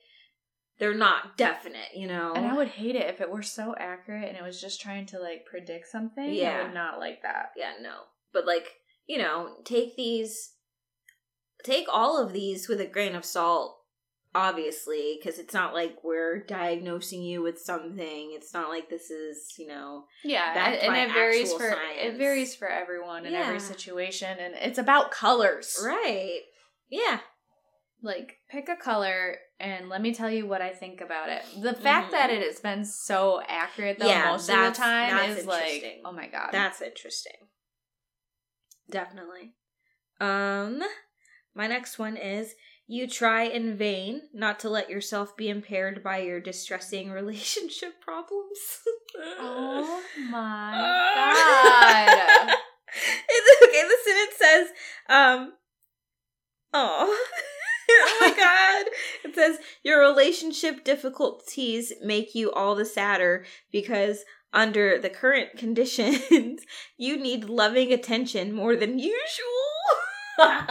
[0.78, 2.32] they're not definite, you know.
[2.34, 5.06] and I would hate it if it were so accurate and it was just trying
[5.06, 6.32] to like predict something.
[6.34, 6.58] Yeah.
[6.60, 7.52] I would not like that.
[7.56, 7.94] yeah, no.
[8.32, 8.66] But like,
[9.06, 10.52] you know, take these,
[11.64, 13.74] take all of these with a grain of salt.
[14.34, 18.32] Obviously, because it's not like we're diagnosing you with something.
[18.34, 21.80] It's not like this is, you know, Yeah, Backed and it varies for science.
[22.02, 23.46] it varies for everyone in Yeah.
[23.46, 25.82] every situation, and it's about colors.
[25.82, 26.40] right?
[26.90, 27.20] Yeah,
[28.06, 31.42] Like, pick a color and let me tell you what I think about it.
[31.60, 32.12] The fact Mhm.
[32.12, 36.12] that it has been so accurate though Yeah, most of the time is like, oh
[36.12, 36.50] my god.
[36.52, 37.48] that's interesting.
[38.88, 39.54] Definitely.
[40.20, 40.82] Um,
[41.54, 42.54] my next one is
[42.86, 48.58] you try in vain not to let yourself be impaired by your distressing relationship problems.
[49.38, 50.72] oh my
[51.16, 52.56] god.
[53.28, 53.82] It's okay.
[53.82, 54.68] The sentence says,
[55.08, 55.52] um,
[56.72, 57.26] oh,
[57.90, 58.86] oh my god.
[59.24, 66.62] It says your relationship difficulties make you all the sadder because under the current conditions,
[66.96, 69.12] you need loving attention more than usual.
[70.38, 70.66] How?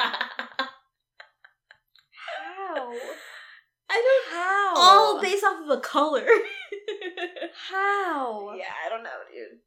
[3.89, 4.73] I don't How?
[4.77, 6.25] all based off of a color.
[7.69, 8.53] How?
[8.57, 9.59] yeah, I don't know, dude.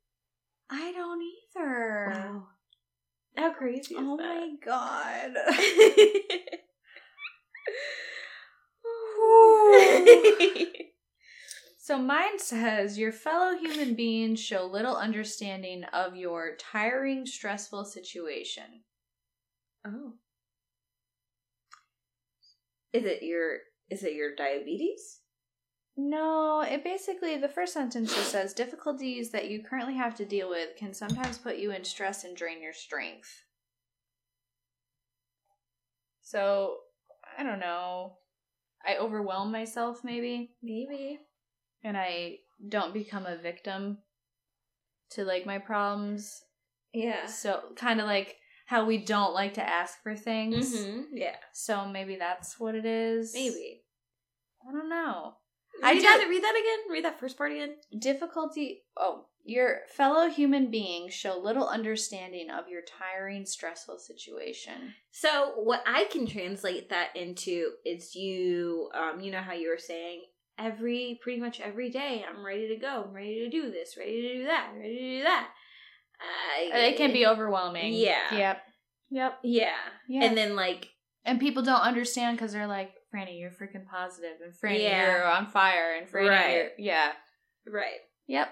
[0.70, 2.12] I don't either.
[2.12, 2.46] Wow.
[3.36, 4.24] How crazy is Oh that?
[4.24, 6.58] my god.
[11.88, 18.82] So mine says your fellow human beings show little understanding of your tiring, stressful situation.
[19.86, 20.12] oh.
[22.92, 25.20] Is it your is it your diabetes?
[25.96, 30.50] No, it basically the first sentence just says difficulties that you currently have to deal
[30.50, 33.44] with can sometimes put you in stress and drain your strength.
[36.20, 36.80] So,
[37.38, 38.16] I don't know.
[38.86, 41.18] I overwhelm myself maybe Maybe.
[41.84, 43.98] and I don't become a victim
[45.10, 46.42] to like my problems.
[46.92, 47.26] Yeah.
[47.26, 48.36] So, kind of like
[48.66, 50.74] how we don't like to ask for things.
[50.74, 51.36] hmm Yeah.
[51.52, 53.32] So, maybe that's what it is.
[53.34, 53.82] Maybe.
[54.68, 55.34] I don't know.
[55.82, 56.26] I I read that.
[56.28, 56.92] Read that again.
[56.92, 57.76] Read that first part again.
[57.98, 58.82] Difficulty.
[58.96, 64.92] Oh, your fellow human beings show little understanding of your tiring, stressful situation.
[65.10, 68.90] So what I can translate that into is you.
[68.94, 70.20] Um, you know how you were saying
[70.58, 73.04] every pretty much every day I'm ready to go.
[73.08, 73.96] I'm ready to do this.
[73.96, 74.70] Ready to do that.
[74.76, 75.48] Ready to do that.
[76.20, 77.94] I, It can be overwhelming.
[77.94, 78.34] Yeah.
[78.36, 78.62] Yep.
[79.10, 79.38] Yep.
[79.44, 79.76] Yeah.
[80.08, 80.24] Yeah.
[80.24, 80.88] And then like
[81.24, 85.06] And people don't understand because they're like, Franny, you're freaking positive, and Franny, Yeah.
[85.10, 86.54] you're on fire, and Franny, Right.
[86.54, 87.12] you're, yeah.
[87.66, 88.00] right.
[88.26, 88.48] Yep.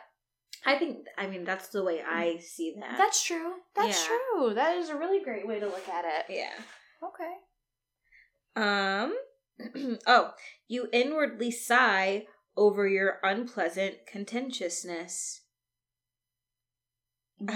[0.65, 1.07] I think.
[1.19, 2.97] I mean that's the way I see that.
[2.99, 3.55] That's true.
[3.75, 4.17] That's Yeah.
[4.35, 4.55] true.
[4.55, 6.27] That is a really great way to look at it.
[6.29, 6.53] yeah.
[7.03, 7.35] Okay.
[8.57, 9.17] Um.
[10.07, 10.33] oh,
[10.69, 12.27] you inwardly sigh
[12.57, 15.43] over your unpleasant contentiousness.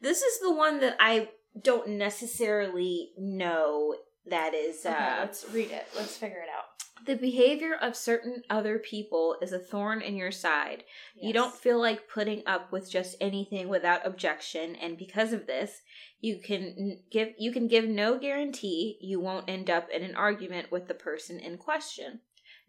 [0.00, 1.28] This is the one that I
[1.60, 3.94] don't necessarily know
[4.30, 5.86] that is uh, okay, let's read it.
[5.96, 7.06] Let's figure it out.
[7.06, 10.84] the behavior of certain other people is a thorn in your side.
[11.20, 15.80] You don't feel like putting up with just anything without objection, and because of this,
[16.20, 20.70] you can give you can give no guarantee you won't end up in an argument
[20.72, 22.20] with the person in question.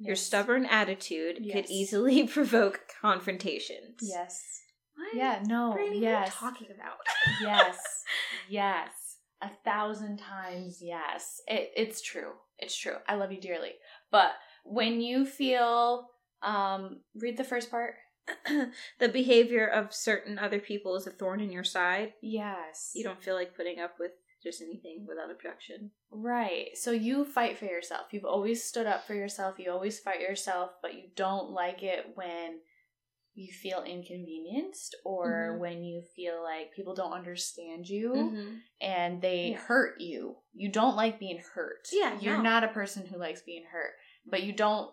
[0.01, 1.53] Your stubborn attitude Yes.
[1.55, 3.97] could easily provoke confrontations.
[4.01, 4.61] Yes.
[4.95, 5.13] What?
[5.13, 5.43] Yeah.
[5.45, 5.71] No.
[5.71, 6.21] What yes.
[6.21, 6.97] are you talking about?
[7.41, 7.77] yes
[8.49, 8.91] yes
[9.41, 11.41] a thousand times yes.
[11.47, 12.31] It, it's true.
[12.57, 12.95] It's true.
[13.07, 13.71] I love you dearly.
[14.11, 14.31] But
[14.65, 16.09] when you feel
[16.41, 17.95] um read the first part.
[18.99, 22.13] The behavior of certain other people is a thorn in your side.
[22.21, 22.91] yes.
[22.93, 24.11] You don't feel like putting up with
[24.43, 25.91] just anything without objection.
[26.11, 26.69] right.
[26.75, 28.07] So you fight for yourself.
[28.11, 29.57] You've always stood up for yourself.
[29.57, 32.59] You always fight yourself but you don't like it when
[33.39, 35.59] you feel inconvenienced or Mhm.
[35.59, 38.55] when you feel like people don't understand you Mm-hmm.
[38.81, 39.57] and they Yeah.
[39.59, 40.37] hurt you.
[40.53, 41.87] You don't like being hurt.
[41.91, 42.43] Yeah, You're no.
[42.43, 43.93] not a person who likes being hurt.
[44.25, 44.91] But you don't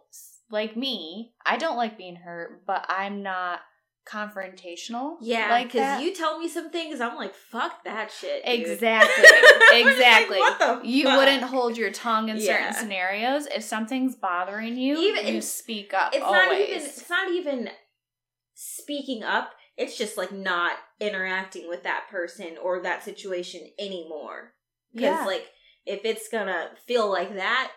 [0.51, 1.35] like me.
[1.45, 3.61] I don't like being hurt, but I'm not
[4.09, 5.17] confrontational.
[5.21, 8.45] Yeah, like because you tell me some things, I'm like, fuck that shit.
[8.45, 8.55] dude.
[8.67, 9.25] Exactly.
[9.73, 10.39] Like, exactly.
[10.39, 11.19] what the you fuck?
[11.19, 12.43] wouldn't hold your tongue in Yeah.
[12.71, 13.47] certain scenarios.
[13.49, 16.15] If something's bothering you, Even- you speak up.
[16.15, 16.47] It's always.
[16.47, 16.77] not even.
[16.77, 17.71] It's not even
[18.57, 19.53] speaking up.
[19.77, 24.55] It's just like not interacting with that person or that situation anymore.
[24.93, 25.27] Because yeah.
[25.27, 25.47] like,
[25.85, 27.71] if it's gonna feel like that,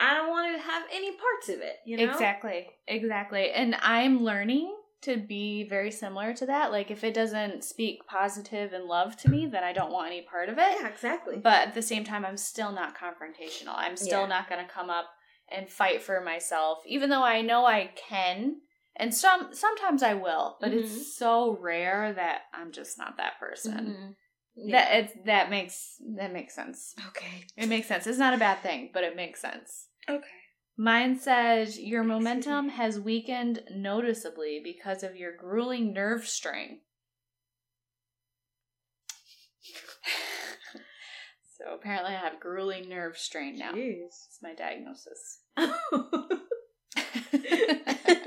[0.00, 1.76] I don't want to have any parts of it.
[1.86, 2.66] You know Exactly.
[2.88, 3.50] Exactly.
[3.52, 6.72] And I'm learning to be very similar to that.
[6.72, 10.22] Like if it doesn't speak positive and love to me, then I don't want any
[10.22, 10.76] part of it.
[10.80, 11.36] Yeah, exactly.
[11.36, 13.74] But at the same time, I'm still not confrontational.
[13.76, 14.26] I'm still Yeah.
[14.28, 15.10] not going to come up
[15.48, 18.56] and fight for myself, even though I know I can.
[18.96, 20.84] And some sometimes I will, but Mhm.
[20.84, 24.16] it's so rare that I'm just not that person.
[24.56, 24.70] Mhm.
[24.70, 26.94] That it's that makes that makes sense.
[27.08, 27.46] okay.
[27.56, 28.06] It makes sense.
[28.06, 29.88] It's not a bad thing, but it makes sense.
[30.08, 30.28] Okay.
[30.76, 36.80] Mine says your momentum has weakened noticeably because of your grueling nerve strain.
[41.58, 43.72] so apparently I have grueling nerve strain now.
[43.72, 44.26] Jeez.
[44.26, 45.40] It's my diagnosis.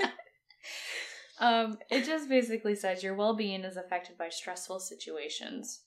[1.38, 5.82] um, it just basically says your well being is affected by stressful situations.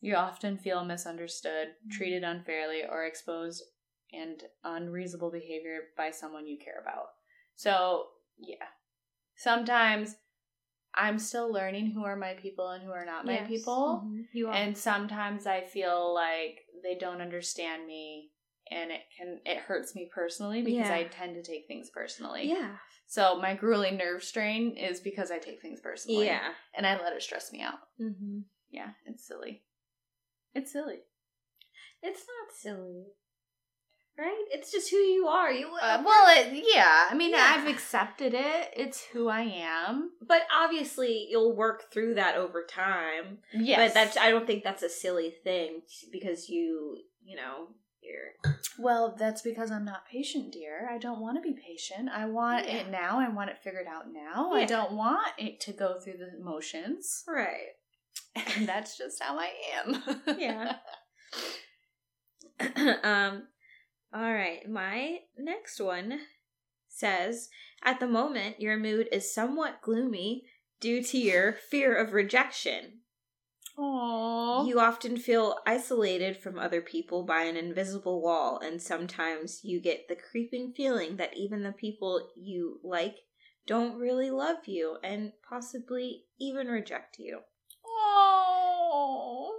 [0.00, 3.62] You often feel misunderstood, treated unfairly, or exposed
[4.12, 7.06] and unreasonable behavior by someone you care about.
[7.54, 8.06] So,
[8.38, 8.66] yeah.
[9.36, 10.16] Sometimes
[10.94, 13.48] I'm still learning who are my people and who are not my Yes.
[13.48, 14.02] people.
[14.06, 14.26] Mhm.
[14.32, 14.54] You are.
[14.54, 18.32] And sometimes I feel like they don't understand me
[18.70, 20.94] and it can it hurts me personally because Yeah.
[20.96, 22.48] I tend to take things personally.
[22.48, 22.76] yeah.
[23.06, 26.26] So my grueling nerve strain is because I take things personally.
[26.26, 26.48] Yeah.
[26.76, 27.78] And I let it stress me out.
[28.00, 28.40] Mm-hmm.
[28.70, 29.62] Yeah, it's silly.
[30.54, 30.98] It's silly.
[32.02, 33.04] It's not silly.
[34.18, 34.44] right?
[34.50, 35.52] It's just who you are.
[35.52, 37.06] You Uh, well, it, yeah.
[37.10, 37.54] I mean, Yeah.
[37.58, 38.72] I've accepted it.
[38.76, 40.10] It's who I am.
[40.26, 43.38] but obviously you'll work through that over time.
[43.52, 47.68] Yes, But that's I don't think that's a silly thing because you you know
[48.06, 50.88] you're well, that's because I'm not patient, dear.
[50.92, 52.08] I don't want to be patient.
[52.10, 52.74] I want Yeah.
[52.76, 53.18] it now.
[53.18, 54.52] I want it figured out now.
[54.54, 54.60] Yeah.
[54.60, 57.24] I don't want it to go through the motions.
[57.26, 57.72] right.
[58.54, 60.02] And that's just how I am.
[60.38, 60.76] Yeah.
[63.02, 63.48] um
[64.14, 66.20] all right, my next one
[66.88, 67.48] says
[67.82, 70.44] at the moment your mood is somewhat gloomy
[70.80, 73.00] due to your fear of rejection.
[73.78, 74.66] Aww.
[74.66, 80.08] You often feel isolated from other people by an invisible wall, and sometimes you get
[80.08, 83.16] the creeping feeling that even the people you like
[83.66, 87.40] don't really love you and possibly even reject you.
[87.84, 89.52] Oh,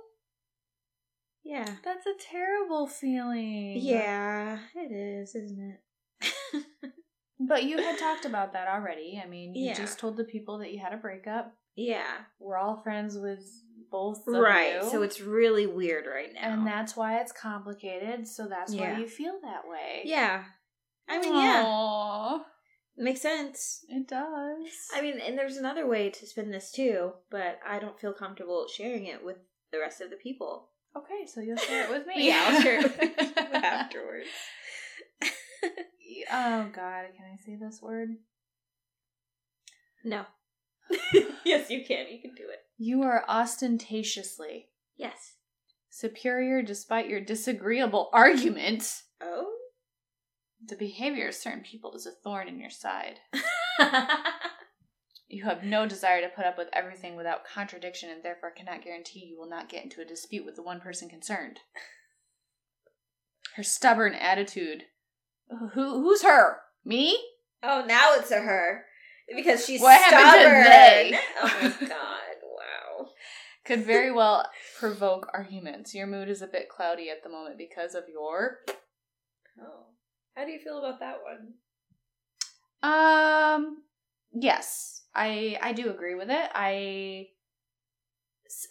[1.44, 1.76] Yeah.
[1.84, 3.78] that's a terrible feeling.
[3.78, 5.80] Yeah, it is, isn't
[6.24, 6.66] it?
[7.40, 9.22] But you had talked about that already.
[9.24, 9.76] I mean, you Yeah.
[9.76, 11.56] just told the people that you had a breakup.
[11.76, 12.26] yeah.
[12.40, 13.46] We're all friends with
[13.92, 14.76] both Right.
[14.84, 14.90] you.
[14.90, 16.42] So it's really weird right now.
[16.54, 18.28] and that's why it's complicated.
[18.28, 18.94] So that's Yeah.
[18.94, 20.02] why you feel that way.
[20.06, 20.44] Yeah.
[21.08, 22.40] I mean, yeah.
[23.00, 23.86] Makes sense.
[23.90, 24.68] it does.
[24.94, 28.68] I mean, and there's another way to spin this too, but I don't feel comfortable
[28.68, 29.38] sharing it with
[29.72, 30.70] the rest of the people.
[30.96, 32.28] okay, so you'll share it with me.
[32.28, 34.28] Yeah, I'll share it with afterwards.
[36.32, 38.10] oh God, can I say this word?
[40.04, 40.26] No.
[41.46, 42.08] yes, you can.
[42.12, 42.60] You can do it.
[42.78, 45.34] You are ostentatiously Yes.
[45.90, 49.02] superior despite your disagreeable argument.
[49.22, 49.52] Oh?
[50.66, 53.20] The behavior of certain people is a thorn in your side.
[55.30, 59.26] You have no desire to put up with everything without contradiction and therefore cannot guarantee
[59.26, 61.60] you will not get into a dispute with the one person concerned.
[63.58, 64.84] Her stubborn attitude.
[65.74, 66.60] Who who's her?
[66.86, 67.18] Me?
[67.62, 68.86] oh, now it's a her.
[69.36, 70.64] Because she's What happened to stubborn.
[70.64, 71.20] they?
[71.42, 72.14] Oh my god.
[73.68, 74.50] Could very well
[74.80, 75.94] provoke arguments.
[75.94, 78.60] Your mood is a bit cloudy at the moment because of your
[79.62, 79.88] Oh.
[80.36, 81.54] How do you feel about that one?
[82.82, 83.84] Um
[84.32, 86.50] yes, I I do agree with it.
[86.56, 87.28] I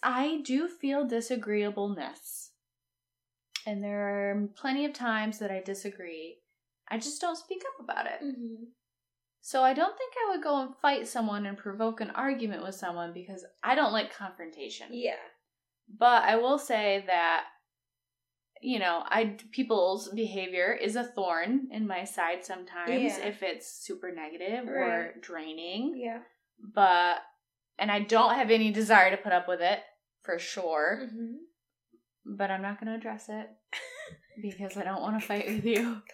[0.01, 2.51] I do feel disagreeableness.
[3.67, 6.37] And there are plenty of times that I disagree.
[6.87, 8.23] I just don't speak up about it.
[8.23, 8.63] Mm-hmm.
[9.47, 12.75] So I don't think I would go and fight someone and provoke an argument with
[12.75, 14.87] someone because I don't like confrontation.
[14.91, 15.23] Yeah.
[15.97, 17.45] But I will say that
[18.61, 23.19] you know, I people's behavior is a thorn in my side sometimes Yeah.
[23.25, 24.83] if it's super negative Right.
[24.89, 25.95] or draining.
[25.95, 26.23] Yeah.
[26.59, 27.19] But
[27.79, 29.79] and I don't have any desire to put up with it
[30.23, 31.03] for sure.
[31.05, 32.35] Mm-hmm.
[32.35, 33.47] But I'm not going to address it
[34.41, 36.01] because I don't want to fight with you.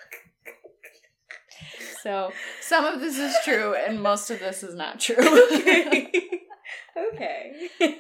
[2.02, 2.32] So
[2.62, 5.16] some of this is true and most of this is not true.
[5.52, 6.12] okay.
[7.14, 7.70] okay.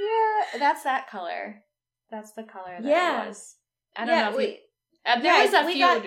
[0.00, 1.62] Yeah, that's that color.
[2.10, 3.24] That's the color that Yeah.
[3.24, 3.56] it was.
[3.96, 4.48] I don't yeah, know if wait.
[5.04, 5.12] you.
[5.12, 5.84] Uh, there Yeah, was a we few.
[5.84, 6.06] got-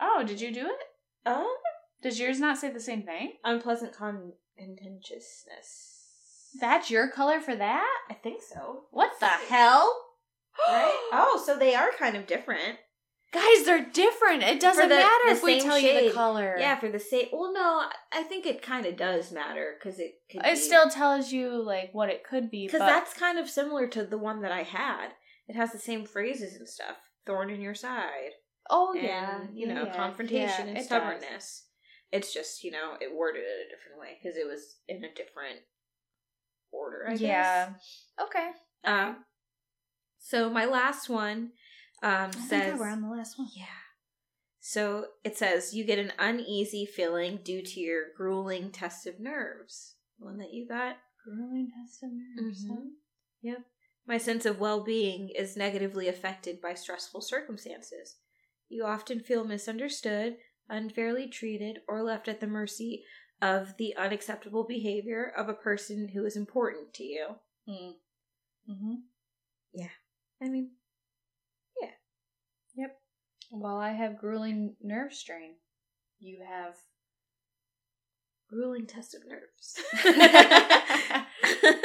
[0.00, 0.78] Oh, did you do it?
[1.26, 1.56] Oh?
[2.02, 3.32] Does yours not say the same thing?
[3.44, 6.50] Unpleasant con- contentiousness.
[6.60, 7.98] That's your color for that?
[8.08, 8.84] I think so.
[8.90, 10.04] What the hell?
[10.68, 11.08] Right?
[11.12, 12.78] oh, so they are kind of different.
[13.32, 14.42] Guys, they're different.
[14.42, 16.56] It doesn't the- matter the if we tell you the color.
[16.58, 17.28] Yeah, for the same.
[17.32, 20.14] Well, no, I think it kind of does matter because it.
[20.30, 22.66] It still tells you like what it could be.
[22.66, 25.10] because but that's kind of similar to the one that I had.
[25.46, 26.96] It has the same phrases and stuff.
[27.26, 28.30] Thorn in your side.
[28.68, 30.86] oh and, yeah, you know, yeah, confrontation yeah, and it does.
[30.86, 31.66] stubbornness.
[32.10, 35.14] It's just you know it worded it a different way because it was in a
[35.14, 35.60] different
[36.72, 37.06] order.
[37.08, 37.68] I Yeah.
[37.70, 38.04] guess.
[38.22, 38.50] Okay.
[38.84, 39.14] Uh,
[40.18, 41.52] so my last one
[42.02, 43.48] um, says we're on the last one.
[43.54, 43.64] yeah.
[44.58, 49.94] So it says you get an uneasy feeling due to your grueling test of nerves.
[50.18, 50.96] One that you got.
[51.24, 52.64] Grueling test of nerves.
[52.64, 52.68] Mhm.
[52.68, 52.90] huh?
[53.42, 53.58] Yep.
[54.06, 58.16] My sense of well being is negatively affected by stressful circumstances.
[58.68, 60.36] You often feel misunderstood,
[60.68, 63.04] unfairly treated, or left at the mercy
[63.42, 67.26] of the unacceptable behavior of a person who is important to you.
[67.68, 67.94] Mm.
[68.70, 68.94] Mm-hmm.
[69.72, 69.88] Yeah.
[70.42, 70.72] I mean,
[73.50, 75.54] Well, I have grueling nerve strain.
[76.18, 76.74] You have.
[78.48, 79.80] grueling test of nerves.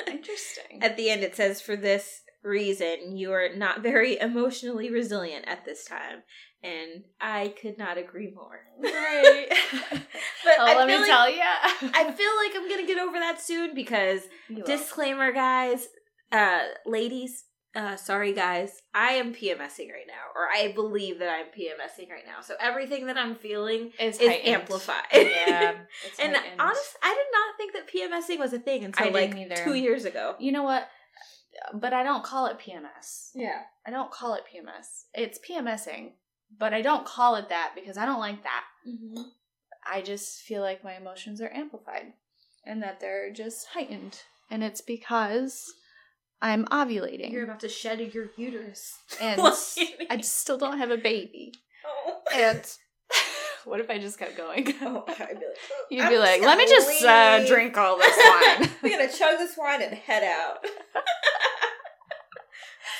[0.07, 0.81] Interesting.
[0.81, 5.65] At the end, it says, for this reason, you are not very emotionally resilient at
[5.65, 6.23] this time.
[6.63, 8.59] And I could not agree more.
[8.83, 9.47] Right.
[10.43, 11.41] But oh, let me like- tell you.
[11.41, 14.21] I feel like I'm gonna get over that soon because
[14.65, 15.87] disclaimer, guys,
[16.31, 17.45] uh, ladies,
[17.75, 22.25] uh, sorry guys, I am PMSing right now, or I believe that I'm PMSing right
[22.25, 22.41] now.
[22.41, 25.03] So everything that I'm feeling Is, is amplified.
[25.11, 25.75] Yeah.
[26.05, 29.55] it's and honestly, I did not think that PMSing was a thing until like either.
[29.63, 30.35] two years ago.
[30.39, 30.87] you know what?
[31.73, 33.29] But I don't call it PMS.
[33.33, 33.61] Yeah.
[33.85, 35.05] I don't call it PMS.
[35.13, 36.11] It's PMSing,
[36.57, 38.63] but I don't call it that because I don't like that.
[38.87, 39.23] Mm-hmm.
[39.85, 42.13] I just feel like my emotions are amplified
[42.65, 44.21] and that they're just heightened.
[44.49, 45.73] And it's because
[46.41, 47.31] I'm ovulating.
[47.31, 48.97] You're about to shed your uterus.
[49.21, 49.41] and
[50.09, 51.53] I still don't have a baby.
[51.85, 52.21] oh.
[52.33, 52.61] And
[53.65, 54.73] what if I just kept going?
[54.81, 55.37] Oh, I'd be like,
[55.71, 58.69] "Oh, You'd I'm be like, let me just uh, drink all this wine.
[58.83, 60.57] We're gonna chug this wine and head out.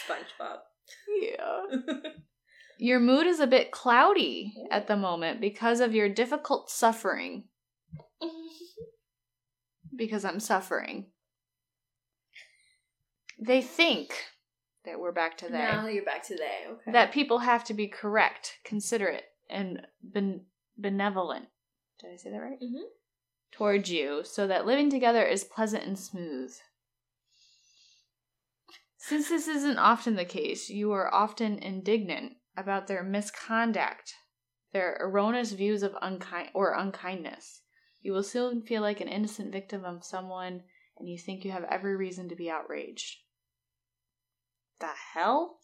[0.07, 0.57] SpongeBob.
[1.21, 2.09] yeah.
[2.77, 7.45] Your mood is a bit cloudy at the moment because of your difficult suffering.
[9.95, 11.05] Because I'm suffering.
[13.39, 14.13] They think
[14.85, 15.57] that we're back to they.
[15.57, 16.71] Now you're back to they.
[16.71, 16.91] Okay.
[16.91, 20.45] That people have to be correct, considerate, and ben-
[20.77, 21.47] benevolent.
[21.99, 22.59] Did I say that right?
[22.61, 22.83] Mhm.
[23.51, 26.55] Towards you, so that living together is pleasant and smooth.
[28.97, 34.15] Since this isn't often the case, you are often indignant about their misconduct,
[34.71, 37.61] their erroneous views of unkind or unkindness.
[38.01, 40.63] You will soon feel like an innocent victim of someone,
[40.97, 43.24] and you think you have every reason to be outraged.
[44.79, 45.59] The hell?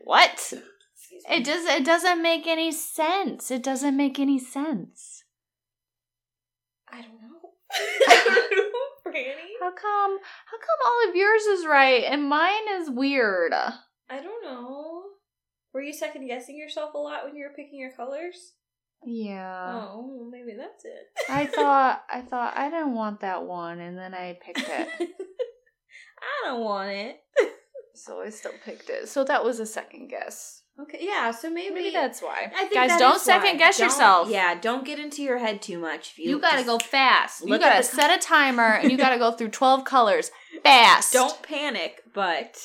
[0.00, 0.32] what?
[0.32, 1.36] Excuse me.
[1.36, 1.64] It does.
[1.66, 3.50] It doesn't make any sense.
[3.50, 5.24] It doesn't make any sense.
[6.90, 7.50] I don't know.
[8.08, 9.52] I don't know, Franny.
[9.60, 10.18] How come?
[10.46, 13.52] How come all of yours is right and mine is weird?
[13.54, 15.02] I don't know.
[15.72, 18.52] Were you second guessing yourself a lot when you were picking your colors?
[19.04, 19.88] Yeah.
[19.94, 21.08] oh, well, maybe that's it.
[21.28, 22.04] I thought.
[22.12, 24.88] I thought I didn't want that one, and then I picked it.
[26.22, 27.20] I don't want it.
[27.94, 29.08] so I still picked it.
[29.08, 30.60] So that was a second guess.
[30.80, 31.30] Okay, yeah.
[31.32, 32.50] So maybe, Maybe that's why.
[32.56, 33.38] I think Guys, that don't is why.
[33.40, 34.28] second guess Don't- yourself.
[34.30, 36.12] Yeah, don't get into your head too much.
[36.12, 37.46] If you You gotta go fast.
[37.46, 40.30] You gotta the- set a timer, and you gotta go through twelve colors
[40.64, 41.12] fast.
[41.12, 42.58] Don't panic, but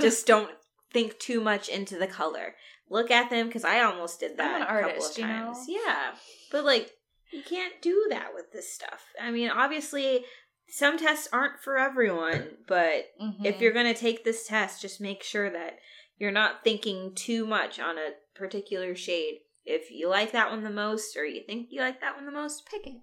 [0.00, 0.50] just don't
[0.94, 2.54] think too much into the color.
[2.88, 5.26] Look at them because I almost did that I'm an a couple artist, of you
[5.28, 5.44] know?
[5.52, 5.66] times.
[5.68, 6.12] Yeah,
[6.50, 6.90] but like
[7.32, 9.02] you can't do that with this stuff.
[9.20, 10.24] I mean, obviously,
[10.74, 13.44] some tests aren't for everyone, but Mhm.
[13.44, 15.78] if you're gonna take this test, just make sure that
[16.16, 19.42] you're not thinking too much on a particular shade.
[19.66, 22.32] If you like that one the most, or you think you like that one the
[22.32, 23.02] most, pick it.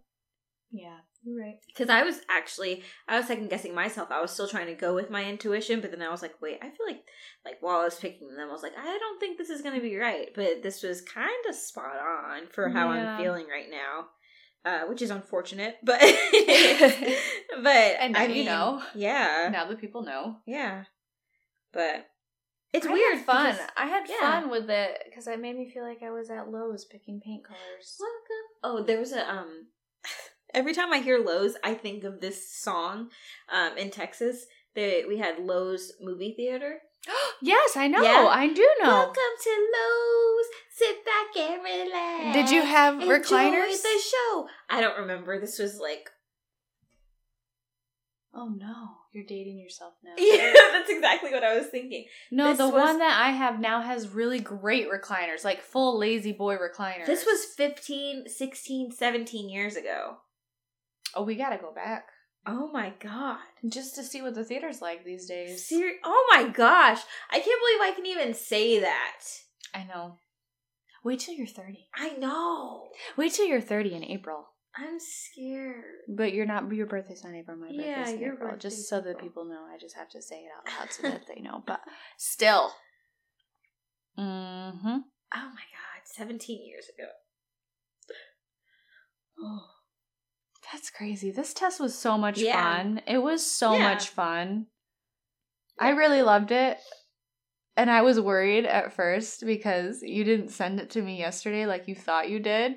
[0.72, 1.59] yeah, you're right.
[1.67, 4.09] Because I was actually, I was second guessing myself.
[4.11, 6.57] I was still trying to go with my intuition, but then I was like, wait,
[6.61, 7.03] I feel like,
[7.45, 9.76] like while I was picking them, I was like, I don't think this is going
[9.76, 10.30] to be right.
[10.36, 13.13] But this was kind of spot on for how Yeah.
[13.15, 14.09] I'm feeling right now,
[14.66, 15.78] uh, which is unfortunate.
[15.84, 17.68] But, but
[17.99, 18.82] And now I you mean, know.
[18.95, 20.38] yeah, Now that people know.
[20.45, 20.84] yeah.
[21.72, 22.07] But
[22.74, 23.20] it's I weird.
[23.20, 23.51] fun.
[23.51, 24.20] because- I had yeah.
[24.41, 27.43] fun with it because it made me feel like I was at Lowe's picking paint
[27.43, 27.97] colors.
[27.99, 28.47] Welcome.
[28.64, 29.68] Oh, there was a um.
[30.53, 33.10] Every time I hear Lowe's, I think of this song.
[33.53, 34.45] Um, in Texas,
[34.76, 36.80] they we had Lowe's movie theater.
[37.41, 38.01] yes, I know.
[38.01, 38.28] Yeah.
[38.30, 38.88] I do know.
[38.89, 40.09] Welcome to Lowe's.
[42.34, 42.51] Sit back and relax.
[42.51, 42.93] Did you have
[43.75, 43.82] recliners?
[43.82, 44.47] the show.
[44.69, 45.39] I don't remember.
[45.39, 46.09] This was like.
[48.32, 50.11] Oh no, you're dating yourself now.
[50.17, 52.05] Yeah, that's exactly what I was thinking.
[52.32, 55.99] No, This the was- one that I have now has really great recliners, like full
[55.99, 57.07] La-Z-Boy recliners.
[57.07, 60.17] This was 15, 16, 17 years ago.
[61.15, 62.05] Oh, we gotta go back
[62.45, 63.39] Oh my god.
[63.67, 65.67] just to see what the theater's like these days.
[65.67, 66.99] Ser- oh my gosh.
[67.32, 69.21] I can't believe I can even say that.
[69.73, 70.17] I know.
[71.03, 71.87] Wait till you're 30.
[71.95, 72.89] I know.
[73.17, 74.47] Wait till you're 30 in April.
[74.75, 75.83] I'm scared.
[76.07, 76.71] But you're not.
[76.71, 77.57] Your birthday's not April.
[77.57, 78.55] My birthday's Yeah, in your April.
[78.57, 81.23] Just so that people know, I just have to say it out loud so that
[81.27, 81.63] they know.
[81.67, 81.81] But
[82.17, 82.71] still.
[84.17, 84.87] Mm-hmm.
[84.87, 87.07] Oh my god, 17 years ago.
[89.41, 89.65] Oh,
[90.71, 91.31] that's crazy.
[91.31, 92.53] This test was so much Yeah.
[92.61, 93.01] fun.
[93.07, 93.83] It was so Yeah.
[93.83, 94.67] much fun.
[95.79, 96.77] I really loved it.
[97.80, 101.88] And I was worried at first because you didn't send it to me yesterday like
[101.88, 102.73] you thought you did.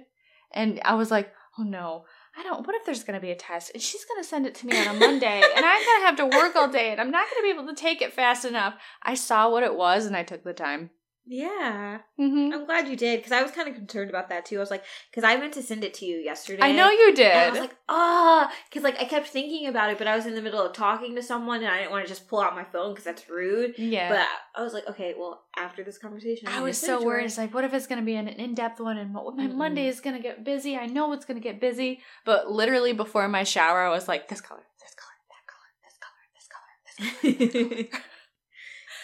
[0.53, 2.05] And I was like, oh no,
[2.39, 2.65] I don't.
[2.65, 4.67] What if there's going to be a test and she's going to send it to
[4.69, 7.11] me on a Monday and I'm going to have to work all day and I'm
[7.11, 8.75] not going to be able to take it fast enough?
[9.03, 10.91] I saw what it was and I took the time.
[11.25, 11.99] Yeah.
[12.19, 12.53] Mm-hmm.
[12.53, 14.57] I'm glad you did because I was kind of concerned about that too.
[14.57, 16.63] I was like, because I meant to send it to you yesterday.
[16.63, 17.33] I know you did.
[17.33, 20.35] I was like, ah, because like I kept thinking about it, but I was in
[20.35, 22.65] the middle of talking to someone and I didn't want to just pull out my
[22.65, 23.75] phone because that's rude.
[23.79, 24.09] yeah.
[24.09, 24.27] But
[24.61, 27.07] I was like, okay, well, after this conversation, I'm I was so it to her.
[27.07, 27.25] worried.
[27.27, 29.55] It's like, what if it's going to be an in-depth one, and what, my Mm-mm.
[29.55, 30.77] Monday is going to get busy?
[30.77, 34.29] I know it's going to get busy, but literally before my shower, I was like,
[34.29, 38.01] this color, this color, that color, this color, this color, this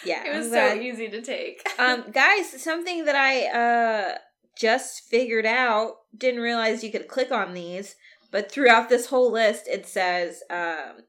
[0.05, 0.81] yeah, It was I'm so glad.
[0.81, 1.61] easy to take.
[1.79, 4.17] um, guys, something that I uh
[4.57, 5.93] just figured out.
[6.17, 7.95] Didn't realize you could click on these,
[8.31, 11.03] but throughout this whole list, it says um,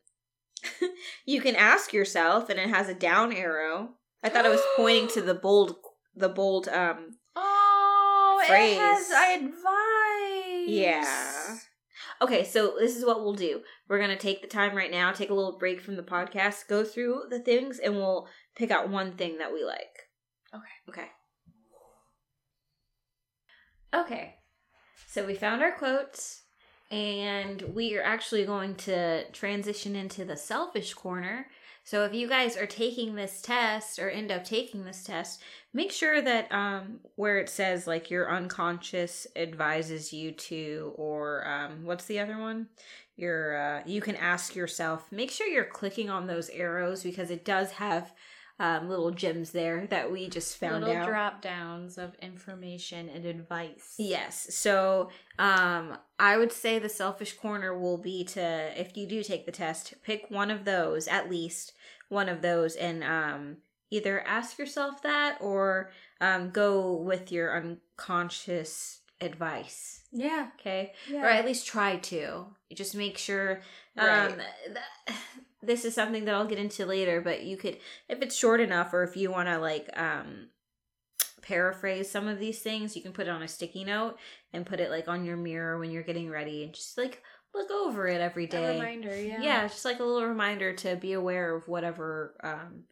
[1.26, 3.91] you can ask yourself, and it has a down arrow.
[4.22, 5.76] I thought it was pointing to the bold,
[6.14, 6.68] the bold.
[6.68, 8.76] Um, oh, Phrase.
[8.76, 9.11] it has
[9.41, 10.68] advice.
[10.68, 11.39] yeah.
[12.23, 13.62] Okay, so this is what we'll do.
[13.89, 16.85] We're gonna take the time right now, take a little break from the podcast, go
[16.85, 20.09] through the things, and we'll pick out one thing that we like.
[20.55, 21.01] Okay.
[21.01, 21.09] Okay.
[23.95, 24.35] Okay.
[25.07, 26.43] So we found our quotes,
[26.91, 31.47] and we are actually going to transition into the selfish corner.
[31.85, 35.41] So if you guys are taking this test or end up taking this test,
[35.72, 41.85] make sure that um where it says like your unconscious advises you to or um
[41.85, 42.68] what's the other one?
[43.16, 45.11] Your uh you can ask yourself.
[45.11, 48.12] Make sure you're clicking on those arrows because it does have
[48.61, 51.06] um, little gems there that we just found Little out.
[51.08, 53.94] drop downs of information and advice.
[53.98, 54.54] Yes.
[54.54, 55.08] So,
[55.38, 59.52] um, I would say the selfish corner will be to, if you do take the
[59.52, 61.72] test, pick one of those, at least
[62.11, 63.56] one of those, and um,
[63.90, 65.90] either ask yourself that or
[66.20, 70.02] um, go with your unconscious advice.
[70.12, 70.48] Yeah.
[70.58, 70.92] Okay.
[71.08, 71.22] yeah.
[71.22, 72.46] Or at least try to.
[72.74, 73.61] Just make sure.
[73.96, 74.38] Um, Right.
[75.06, 75.16] th-
[75.62, 78.92] this is something that I'll get into later, but you could, if it's short enough,
[78.92, 80.48] or if you want to like um,
[81.42, 84.18] paraphrase some of these things, you can put it on a sticky note
[84.52, 87.22] and put it like on your mirror when you're getting ready, and just like
[87.54, 88.78] look over it every day.
[88.78, 89.42] A reminder, yeah.
[89.42, 92.84] yeah, just like a little reminder to be aware of whatever um,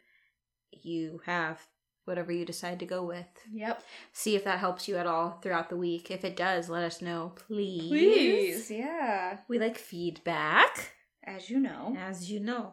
[0.72, 1.60] you have,
[2.04, 3.26] whatever you decide to go with.
[3.52, 3.82] Yep.
[4.12, 6.10] See if that helps you at all throughout the week.
[6.10, 7.88] If it does, let us know, please.
[7.88, 8.70] Please.
[8.70, 9.38] Yeah.
[9.46, 10.92] We like feedback,
[11.28, 11.96] As you know.
[11.98, 12.72] as you know.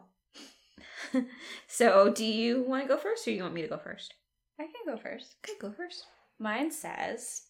[1.68, 4.14] so, do you want to go first or you want me to go first?
[4.58, 5.36] I can go first.
[5.44, 6.04] Okay, go first.
[6.38, 7.42] Mine says,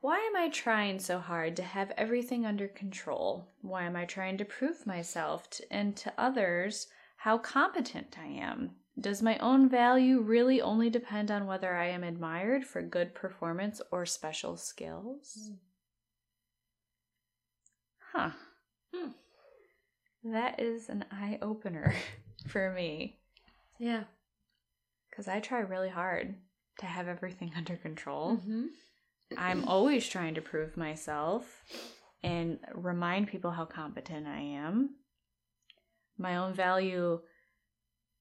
[0.00, 3.48] Why am I trying so hard to have everything under control?
[3.62, 6.86] Why am I trying to prove myself to, and to others
[7.16, 8.76] how competent I am?
[8.98, 13.80] Does my own value really only depend on whether I am admired for good performance
[13.90, 15.50] or special skills?
[18.12, 18.18] Hmm.
[18.18, 18.30] Huh.
[20.24, 21.94] That is an eye opener
[22.48, 23.18] for me
[23.78, 24.04] Yeah.
[25.10, 26.34] because I try really hard
[26.80, 28.36] to have everything under control.
[28.36, 28.66] Mm-hmm.
[29.38, 31.62] I'm always trying to prove myself
[32.22, 34.96] and remind people how competent I am.
[36.18, 37.20] My own value,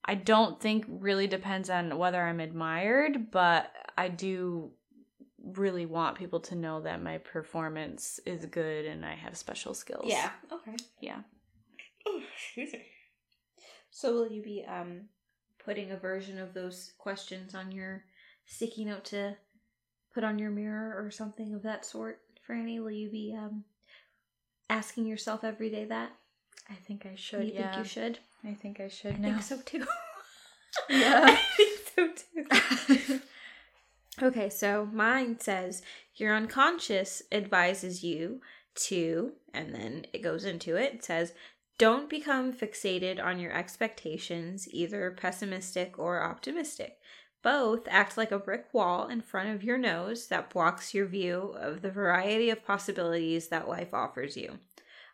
[0.05, 4.71] I don't think really depends on whether I'm admired, but I do
[5.43, 10.05] really want people to know that my performance is good and I have special skills.
[10.05, 10.29] Yeah.
[10.51, 10.75] Okay.
[11.01, 11.21] Yeah.
[12.09, 12.85] Oh, excuse me.
[13.91, 15.01] So, will you be um
[15.63, 18.03] putting a version of those questions on your
[18.45, 19.35] sticky note to
[20.13, 22.81] put on your mirror or something of that sort, Franny?
[22.81, 23.63] Will you be um
[24.69, 26.11] asking yourself every day that?
[26.69, 27.47] I think I should.
[27.47, 27.71] you yeah.
[27.71, 28.19] think you should?
[28.43, 29.29] I think I should I now.
[29.29, 29.85] think so too.
[30.87, 31.25] Yeah.
[31.25, 33.21] I think so too.
[34.21, 35.81] okay, so mine says
[36.15, 38.41] your unconscious advises you
[38.75, 40.93] to, and then it goes into it.
[40.93, 41.33] It says,
[41.79, 46.97] don't become fixated on your expectations, either pessimistic or optimistic.
[47.41, 51.55] Both act like a brick wall in front of your nose that blocks your view
[51.57, 54.59] of the variety of possibilities that life offers you.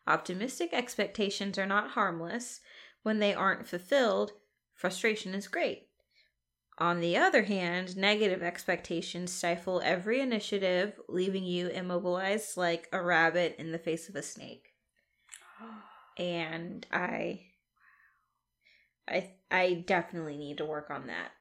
[0.07, 2.61] Optimistic expectations are not harmless.
[3.03, 4.31] When they aren't fulfilled,
[4.73, 5.83] frustration is great.
[6.79, 13.55] On the other hand, negative expectations stifle every initiative, leaving you immobilized like a rabbit
[13.59, 14.73] in the face of a snake.
[15.61, 15.94] Oh.
[16.17, 17.45] And I
[19.07, 21.31] I I definitely need to work on that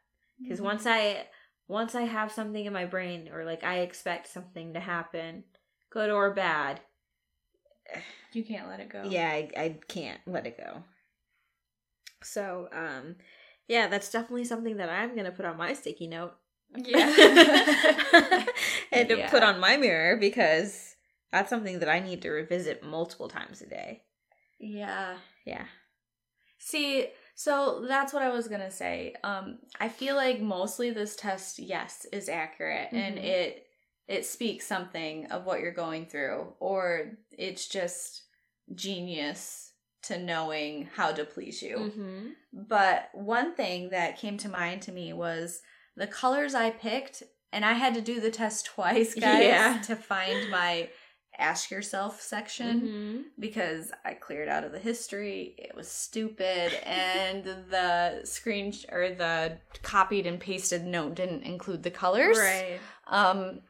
[0.42, 0.62] because Mm-hmm.
[0.62, 1.26] once I
[1.68, 5.44] once I have something in my brain or like I expect something to happen,
[5.90, 6.80] good or bad,
[8.32, 9.10] you can't let it go.
[9.10, 10.82] yeah, I, I can't let it go.
[12.22, 13.16] So, um,
[13.68, 16.34] yeah, that's definitely something that I'm gonna put on my sticky note
[16.76, 17.64] Yeah.
[18.92, 19.30] and to Yeah.
[19.30, 20.96] put on my mirror because
[21.32, 24.02] that's something that I need to revisit multiple times a day.
[24.58, 25.16] Yeah.
[25.44, 25.64] Yeah.
[26.58, 29.14] See, so that's what I was gonna say.
[29.22, 33.24] Um, I feel like mostly this test, yes, is accurate and Mhm.
[33.24, 33.66] it
[34.06, 38.22] it speaks something of what you're going through, or it's just
[38.74, 39.72] genius
[40.02, 41.76] to knowing how to please you.
[41.78, 42.28] Mm-hmm.
[42.52, 45.62] But one thing that came to mind to me was
[45.96, 49.80] the colors I picked, and I had to do the test twice, guys, Yeah.
[49.86, 50.90] to find my
[51.38, 53.22] ask yourself section Mhm.
[53.40, 55.54] because I cleared out of the history.
[55.58, 61.82] It was stupid, and the screen sh- or the copied and pasted note didn't include
[61.82, 62.38] the colors.
[62.38, 62.78] Right.
[63.06, 63.60] Um.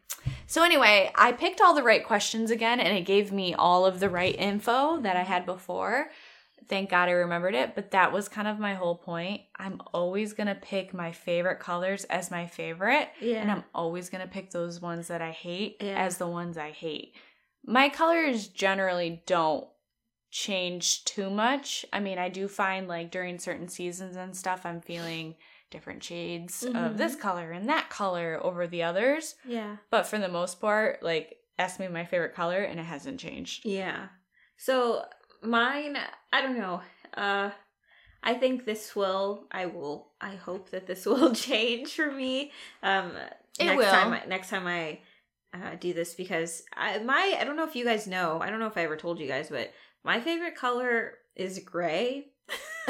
[0.47, 4.01] So anyway, I picked all the right questions again, and it gave me all of
[4.01, 6.11] the right info that I had before.
[6.67, 9.43] Thank God I remembered it, but that was kind of my whole point.
[9.57, 13.43] I'm always gonna pick my favorite colors as my favorite, Yeah.
[13.43, 15.99] and I'm always gonna pick those ones that I hate Yeah.
[16.03, 17.15] as the ones I hate.
[17.67, 19.67] My colors generally don't
[20.31, 21.85] change too much.
[21.93, 25.37] I mean, I do find like during certain seasons and stuff, I'm feeling
[25.71, 26.97] different shades of Mhm.
[26.97, 29.37] this color and that color over the others.
[29.45, 29.77] yeah.
[29.91, 33.65] But for the most part, like ask me my favorite color and it hasn't changed.
[33.65, 34.09] Yeah.
[34.57, 35.05] So
[35.43, 35.97] mine,
[36.33, 36.83] I don't know.
[37.17, 37.51] Uh
[38.23, 42.53] I think this will I will I hope that this will change for me.
[42.83, 43.17] Um
[43.59, 43.91] It next will.
[43.91, 45.01] time I, next time I
[45.55, 48.41] uh, do this because I my I don't know if you guys know.
[48.41, 49.73] I don't know if I ever told you guys, but
[50.05, 52.29] my favorite color is gray.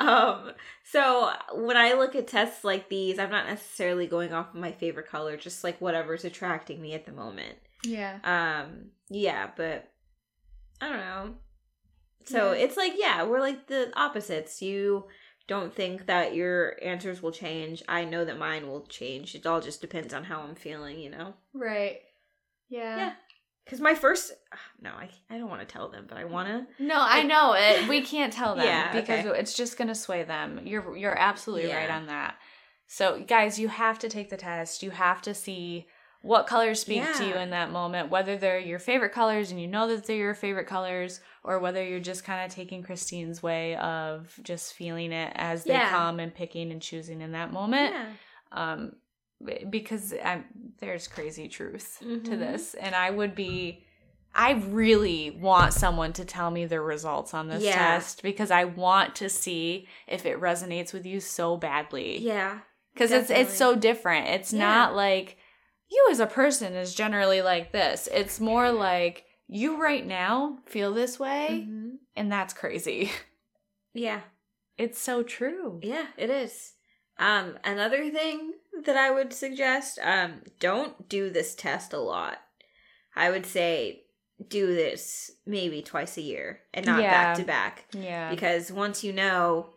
[0.00, 0.52] um
[0.84, 4.70] so when I look at tests like these, I'm not necessarily going off of my
[4.72, 7.56] favorite color, just like whatever's attracting me at the moment.
[7.82, 8.18] Yeah.
[8.22, 9.90] Um, yeah, but
[10.80, 11.34] I don't know.
[12.24, 12.58] So Yeah.
[12.64, 14.62] it's like, yeah, we're like the opposites.
[14.62, 15.06] You
[15.46, 17.82] don't think that your answers will change.
[17.88, 19.34] I know that mine will change.
[19.34, 21.34] It all just depends on how I'm feeling, you know?
[21.54, 22.00] Right.
[22.68, 22.96] Yeah.
[22.96, 23.12] Yeah.
[23.64, 24.32] Because my first,
[24.80, 26.82] no, I, I don't want to tell them, but I want to.
[26.82, 27.88] No, I know it.
[27.88, 29.38] We can't tell them Yeah, because okay.
[29.38, 30.60] it's just gonna sway them.
[30.64, 32.36] You're you're absolutely right on that.
[32.88, 34.82] So, guys, you have to take the test.
[34.82, 35.86] You have to see
[36.22, 39.66] what colors speak to you in that moment, whether they're your favorite colors and you
[39.68, 43.76] know that they're your favorite colors, or whether you're just kind of taking Christine's way
[43.76, 45.90] of just feeling it as they Yeah.
[45.90, 47.92] come and picking and choosing in that moment.
[47.94, 48.06] Yeah.
[48.52, 48.92] Um,
[49.70, 50.44] because I'm,
[50.80, 52.38] there's crazy truth to Mhm.
[52.38, 53.82] this, and I would be.
[54.38, 57.74] I really want someone to tell me the results on this Yeah.
[57.74, 62.58] test because I want to see if it resonates with you so badly Yeah.
[62.92, 64.28] because it's it's so different.
[64.28, 64.58] It's Yeah.
[64.58, 65.38] not like
[65.90, 68.08] you as a person is generally like this.
[68.12, 71.98] It's more like you right now feel this way, Mhm.
[72.16, 73.10] and that's crazy.
[73.94, 74.20] Yeah.
[74.76, 75.80] It's so true.
[75.82, 76.74] Yeah, it is.
[77.18, 78.52] Um, another thing
[78.84, 82.36] that I would suggest, um, don't do this test a lot.
[83.14, 84.02] I would say
[84.48, 87.10] do this maybe twice a year and not Yeah.
[87.10, 87.86] back to back.
[87.92, 88.28] Yeah.
[88.28, 89.72] Because once you know,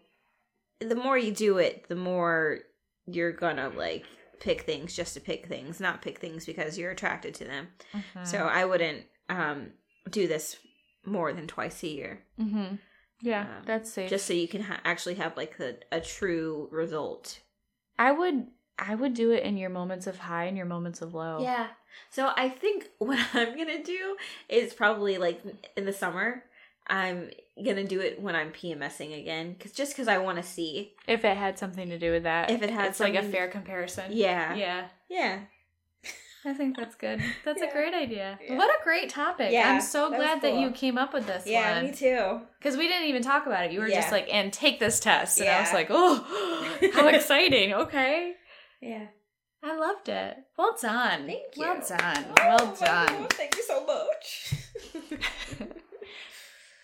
[0.82, 2.60] the more you do it, the more
[3.06, 4.04] you're gonna like
[4.40, 7.68] pick things just to pick things, not pick things because you're attracted to them.
[7.94, 8.26] Mhm.
[8.28, 9.72] So I wouldn't um
[10.10, 10.58] do this
[11.06, 12.76] more than twice a year, Mm-hmm.
[13.22, 14.10] Yeah, Um, that's safe.
[14.10, 17.40] just so you can ha- actually have like a, a true result.
[17.98, 18.48] I would
[18.78, 21.42] I would do it in your moments of high and your moments of low.
[21.42, 21.68] Yeah.
[22.12, 24.16] So I think what I'm gonna do
[24.48, 25.42] is probably like
[25.76, 26.44] in the summer.
[26.90, 27.30] I'm
[27.64, 30.94] gonna do it when I'm PMSing again, cause just because I want to see.
[31.08, 32.50] If it had something to do with that.
[32.50, 34.06] If it had it's like a fair comparison.
[34.12, 34.56] Yeah.
[34.56, 34.88] Yeah.
[35.10, 35.40] Yeah.
[36.46, 37.22] I think that's good.
[37.44, 37.68] That's Yeah.
[37.68, 38.40] a great idea.
[38.42, 38.56] Yeah.
[38.56, 39.52] What a great topic.
[39.52, 41.88] Yeah, I'm so that was glad that you came up with this Yeah, one.
[41.88, 42.40] me too.
[42.58, 43.74] Because we didn't even talk about it.
[43.74, 45.40] You were just like, and take this test.
[45.42, 47.74] And I was like, oh, how exciting.
[47.74, 48.36] Okay.
[48.82, 49.08] Yeah.
[49.62, 50.38] I loved it.
[50.58, 51.26] Well done.
[51.28, 51.62] Thank you.
[51.64, 52.26] Well done.
[52.30, 53.28] Oh, well done.
[53.32, 54.54] Thank you so much.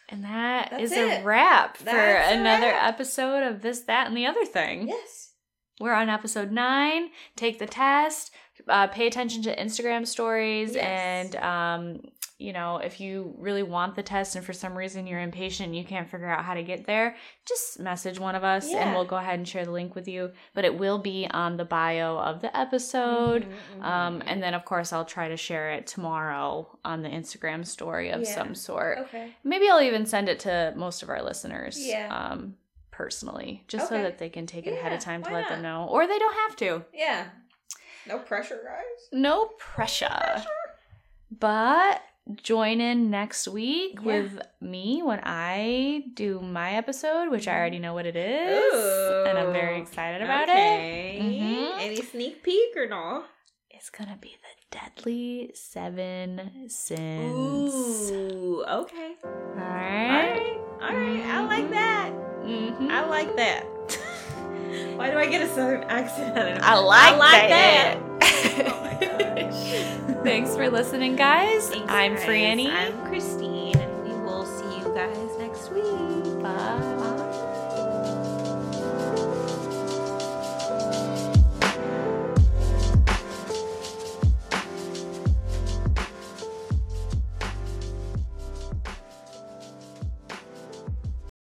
[0.09, 1.21] And that That's is it.
[1.21, 2.93] a wrap for That's a another wrap.
[2.93, 4.87] episode of This, That, and the Other Thing.
[4.87, 5.31] yes.
[5.79, 7.09] We're on episode nine.
[7.35, 8.31] Take the test.
[8.69, 10.75] Uh, pay attention to Instagram stories.
[10.75, 11.33] Yes.
[11.33, 12.01] And, um,
[12.37, 15.75] you know, if you really want the test and for some reason you're impatient and
[15.77, 17.15] you can't figure out how to get there,
[17.47, 20.31] just message one of us and we'll go ahead and share the link with you.
[20.53, 23.47] But it will be on the bio of the episode.
[23.77, 24.23] Mhm, Um, mhm.
[24.27, 28.21] and then, of course, I'll try to share it tomorrow on the Instagram story of
[28.23, 28.35] Yeah.
[28.35, 28.97] some sort.
[28.99, 29.33] okay.
[29.45, 31.77] Maybe I'll even send it to most of our listeners.
[31.79, 32.13] Yeah.
[32.13, 32.57] Um,
[32.91, 35.85] personally, just so that they can take it ahead of time to let them know,
[35.89, 36.83] or they don't have to.
[36.93, 37.25] Yeah.
[38.07, 39.09] No pressure, guys.
[39.11, 40.43] No pressure.
[41.31, 42.01] But
[42.41, 44.05] join in next week Yeah.
[44.05, 49.37] with me when I do my episode, which I already know what it is, and
[49.37, 50.51] I'm very excited about it.
[50.53, 51.19] okay.
[51.21, 51.79] Mhm.
[51.81, 53.23] Any sneak peek or no?
[53.69, 58.11] It's gonna be the Deadly Seven Sins.
[58.11, 58.63] Ooh.
[58.67, 59.15] Okay.
[59.23, 60.39] All All right.
[60.39, 60.59] right.
[60.81, 61.25] All right.
[61.25, 62.11] I like that.
[62.43, 62.89] Mhm.
[62.89, 63.63] I like that.
[64.97, 66.37] Why do I get a southern accent?
[66.37, 66.59] it?
[66.63, 68.19] I like, I like that.
[68.19, 68.81] Gosh.
[70.23, 71.69] Thanks for listening, guys.
[71.69, 72.23] Thanks, I'm guys.
[72.23, 72.69] Franny.
[72.71, 73.34] I'm Christine,